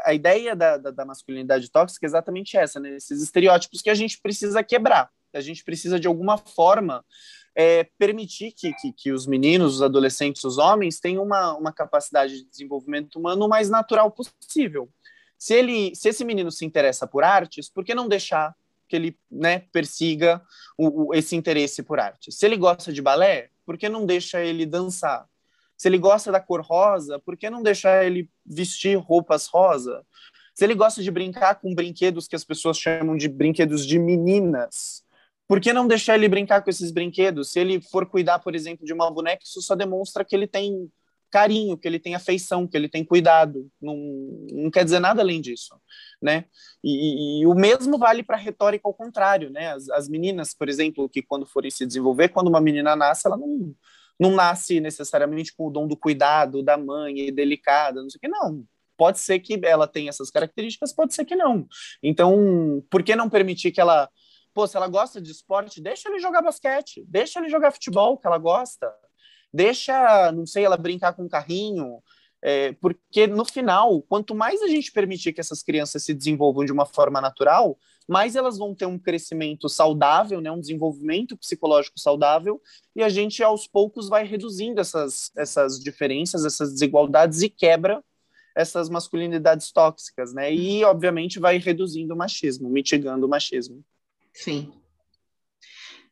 a 0.04 0.12
ideia 0.12 0.54
da, 0.54 0.76
da, 0.76 0.90
da 0.90 1.04
masculinidade 1.06 1.70
tóxica 1.70 2.04
é 2.04 2.08
exatamente 2.08 2.58
essa, 2.58 2.78
né? 2.78 2.96
Esses 2.96 3.22
estereótipos 3.22 3.80
que 3.80 3.88
a 3.88 3.94
gente 3.94 4.20
precisa 4.20 4.62
quebrar 4.62 5.08
a 5.36 5.40
gente 5.40 5.64
precisa, 5.64 5.98
de 5.98 6.06
alguma 6.06 6.38
forma, 6.38 7.04
é, 7.54 7.84
permitir 7.98 8.52
que, 8.52 8.72
que, 8.74 8.92
que, 8.92 9.12
os 9.12 9.26
meninos, 9.26 9.76
os 9.76 9.82
adolescentes, 9.82 10.44
os 10.44 10.58
homens 10.58 11.00
tenham 11.00 11.22
uma, 11.22 11.56
uma 11.56 11.72
capacidade 11.72 12.38
de 12.38 12.44
desenvolvimento 12.44 13.18
humano 13.18 13.46
o 13.46 13.48
mais 13.48 13.68
natural 13.68 14.10
possível. 14.10 14.88
Se, 15.38 15.54
ele, 15.54 15.94
se 15.94 16.08
esse 16.08 16.24
menino 16.24 16.50
se 16.50 16.64
interessa 16.64 17.06
por 17.06 17.24
artes, 17.24 17.68
por 17.68 17.84
que 17.84 17.94
não 17.94 18.08
deixar 18.08 18.54
que 18.88 18.96
ele 18.96 19.18
né, 19.30 19.60
persiga 19.72 20.42
o, 20.78 21.08
o, 21.08 21.14
esse 21.14 21.34
interesse 21.34 21.82
por 21.82 21.98
artes? 21.98 22.36
Se 22.36 22.46
ele 22.46 22.56
gosta 22.56 22.92
de 22.92 23.02
balé, 23.02 23.50
por 23.64 23.76
que 23.76 23.88
não 23.88 24.06
deixa 24.06 24.40
ele 24.40 24.64
dançar? 24.64 25.26
Se 25.76 25.88
ele 25.88 25.98
gosta 25.98 26.30
da 26.30 26.40
cor 26.40 26.60
rosa, 26.60 27.18
por 27.18 27.36
que 27.36 27.50
não 27.50 27.62
deixar 27.62 28.04
ele 28.04 28.30
vestir 28.46 28.96
roupas 28.96 29.46
rosa? 29.46 30.06
Se 30.54 30.64
ele 30.64 30.74
gosta 30.74 31.02
de 31.02 31.10
brincar 31.10 31.56
com 31.56 31.74
brinquedos 31.74 32.28
que 32.28 32.36
as 32.36 32.44
pessoas 32.44 32.78
chamam 32.78 33.16
de 33.16 33.28
brinquedos 33.28 33.84
de 33.84 33.98
meninas, 33.98 35.02
por 35.52 35.60
que 35.60 35.70
não 35.70 35.86
deixar 35.86 36.14
ele 36.14 36.30
brincar 36.30 36.62
com 36.62 36.70
esses 36.70 36.90
brinquedos? 36.90 37.52
Se 37.52 37.60
ele 37.60 37.78
for 37.78 38.06
cuidar, 38.06 38.38
por 38.38 38.54
exemplo, 38.54 38.86
de 38.86 38.92
uma 38.94 39.10
boneca, 39.10 39.42
isso 39.44 39.60
só 39.60 39.74
demonstra 39.74 40.24
que 40.24 40.34
ele 40.34 40.46
tem 40.46 40.90
carinho, 41.30 41.76
que 41.76 41.86
ele 41.86 41.98
tem 41.98 42.14
afeição, 42.14 42.66
que 42.66 42.74
ele 42.74 42.88
tem 42.88 43.04
cuidado. 43.04 43.70
Não, 43.78 43.94
não 44.50 44.70
quer 44.70 44.82
dizer 44.82 44.98
nada 44.98 45.20
além 45.20 45.42
disso, 45.42 45.78
né? 46.22 46.46
E, 46.82 47.42
e 47.42 47.46
o 47.46 47.54
mesmo 47.54 47.98
vale 47.98 48.22
para 48.22 48.38
a 48.38 48.40
retórica 48.40 48.88
ao 48.88 48.94
contrário, 48.94 49.50
né? 49.50 49.74
As, 49.74 49.90
as, 49.90 50.08
meninas, 50.08 50.54
por 50.54 50.70
exemplo, 50.70 51.06
que 51.06 51.20
quando 51.20 51.44
forem 51.44 51.70
se 51.70 51.84
desenvolver, 51.84 52.30
quando 52.30 52.48
uma 52.48 52.58
menina 52.58 52.96
nasce, 52.96 53.26
ela 53.26 53.36
não, 53.36 53.74
não 54.18 54.30
nasce 54.30 54.80
necessariamente 54.80 55.54
com 55.54 55.66
o 55.66 55.70
dom 55.70 55.86
do 55.86 55.98
cuidado, 55.98 56.62
da 56.62 56.78
mãe, 56.78 57.28
e 57.28 57.30
delicada, 57.30 58.00
não 58.00 58.08
sei 58.08 58.16
o 58.16 58.20
que, 58.22 58.28
não. 58.28 58.64
Pode 58.96 59.18
ser 59.18 59.38
que 59.38 59.60
ela 59.64 59.86
tenha 59.86 60.08
essas 60.08 60.30
características, 60.30 60.94
pode 60.94 61.12
ser 61.12 61.26
que 61.26 61.36
não. 61.36 61.66
Então, 62.02 62.82
por 62.88 63.02
que 63.02 63.14
não 63.14 63.28
permitir 63.28 63.70
que 63.70 63.82
ela 63.82 64.08
Pô, 64.54 64.66
se 64.66 64.76
ela 64.76 64.88
gosta 64.88 65.20
de 65.20 65.30
esporte, 65.30 65.80
deixa 65.80 66.08
ele 66.08 66.18
jogar 66.18 66.42
basquete, 66.42 67.04
deixa 67.08 67.38
ele 67.38 67.48
jogar 67.48 67.72
futebol, 67.72 68.18
que 68.18 68.26
ela 68.26 68.38
gosta. 68.38 68.92
Deixa, 69.52 70.32
não 70.32 70.46
sei, 70.46 70.64
ela 70.64 70.76
brincar 70.76 71.12
com 71.14 71.24
um 71.24 71.28
carrinho. 71.28 72.02
É, 72.44 72.72
porque 72.72 73.28
no 73.28 73.44
final, 73.44 74.02
quanto 74.02 74.34
mais 74.34 74.60
a 74.62 74.66
gente 74.66 74.90
permitir 74.90 75.32
que 75.32 75.40
essas 75.40 75.62
crianças 75.62 76.02
se 76.02 76.12
desenvolvam 76.12 76.64
de 76.64 76.72
uma 76.72 76.84
forma 76.84 77.20
natural, 77.20 77.78
mais 78.08 78.34
elas 78.34 78.58
vão 78.58 78.74
ter 78.74 78.84
um 78.84 78.98
crescimento 78.98 79.68
saudável, 79.68 80.40
né, 80.40 80.50
um 80.50 80.58
desenvolvimento 80.58 81.36
psicológico 81.36 82.00
saudável, 82.00 82.60
e 82.96 83.02
a 83.02 83.08
gente 83.08 83.44
aos 83.44 83.68
poucos 83.68 84.08
vai 84.08 84.26
reduzindo 84.26 84.80
essas, 84.80 85.30
essas 85.36 85.78
diferenças, 85.78 86.44
essas 86.44 86.72
desigualdades 86.72 87.42
e 87.42 87.48
quebra 87.48 88.02
essas 88.56 88.88
masculinidades 88.88 89.70
tóxicas, 89.72 90.34
né? 90.34 90.52
E 90.52 90.84
obviamente 90.84 91.38
vai 91.38 91.56
reduzindo 91.56 92.12
o 92.12 92.16
machismo, 92.16 92.68
mitigando 92.68 93.24
o 93.24 93.28
machismo. 93.28 93.82
Sim. 94.34 94.72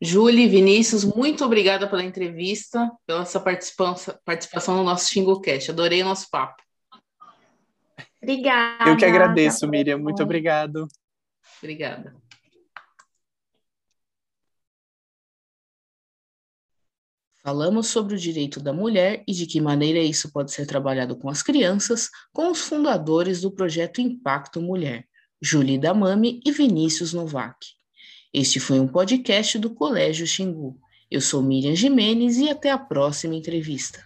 Júlia 0.02 0.48
Vinícius, 0.48 1.04
muito 1.04 1.44
obrigada 1.44 1.86
pela 1.86 2.02
entrevista, 2.02 2.90
pela 3.06 3.26
sua 3.26 3.40
participação, 3.40 4.18
participação 4.24 4.76
no 4.76 4.82
nosso 4.82 5.10
XingoCast. 5.10 5.70
Adorei 5.70 6.00
o 6.00 6.06
nosso 6.06 6.30
papo. 6.30 6.62
Obrigada. 8.22 8.90
Eu 8.90 8.96
que 8.96 9.04
agradeço, 9.04 9.68
Miriam. 9.68 9.98
Muito 9.98 10.22
obrigado. 10.22 10.88
Obrigada. 11.58 12.14
Falamos 17.42 17.86
sobre 17.86 18.14
o 18.14 18.18
direito 18.18 18.60
da 18.60 18.72
mulher 18.72 19.24
e 19.26 19.32
de 19.32 19.46
que 19.46 19.60
maneira 19.60 19.98
isso 19.98 20.30
pode 20.30 20.52
ser 20.52 20.66
trabalhado 20.66 21.16
com 21.16 21.28
as 21.28 21.42
crianças, 21.42 22.10
com 22.32 22.50
os 22.50 22.60
fundadores 22.60 23.40
do 23.40 23.50
projeto 23.50 24.00
Impacto 24.00 24.60
Mulher, 24.60 25.06
Julie 25.40 25.78
Damami 25.78 26.40
e 26.44 26.52
Vinícius 26.52 27.14
Novak. 27.14 27.79
Este 28.32 28.60
foi 28.60 28.78
um 28.78 28.86
podcast 28.86 29.58
do 29.58 29.70
Colégio 29.70 30.24
Xingu. 30.24 30.78
Eu 31.10 31.20
sou 31.20 31.42
Miriam 31.42 31.74
Jimenez 31.74 32.38
e 32.38 32.48
até 32.48 32.70
a 32.70 32.78
próxima 32.78 33.34
entrevista. 33.34 34.04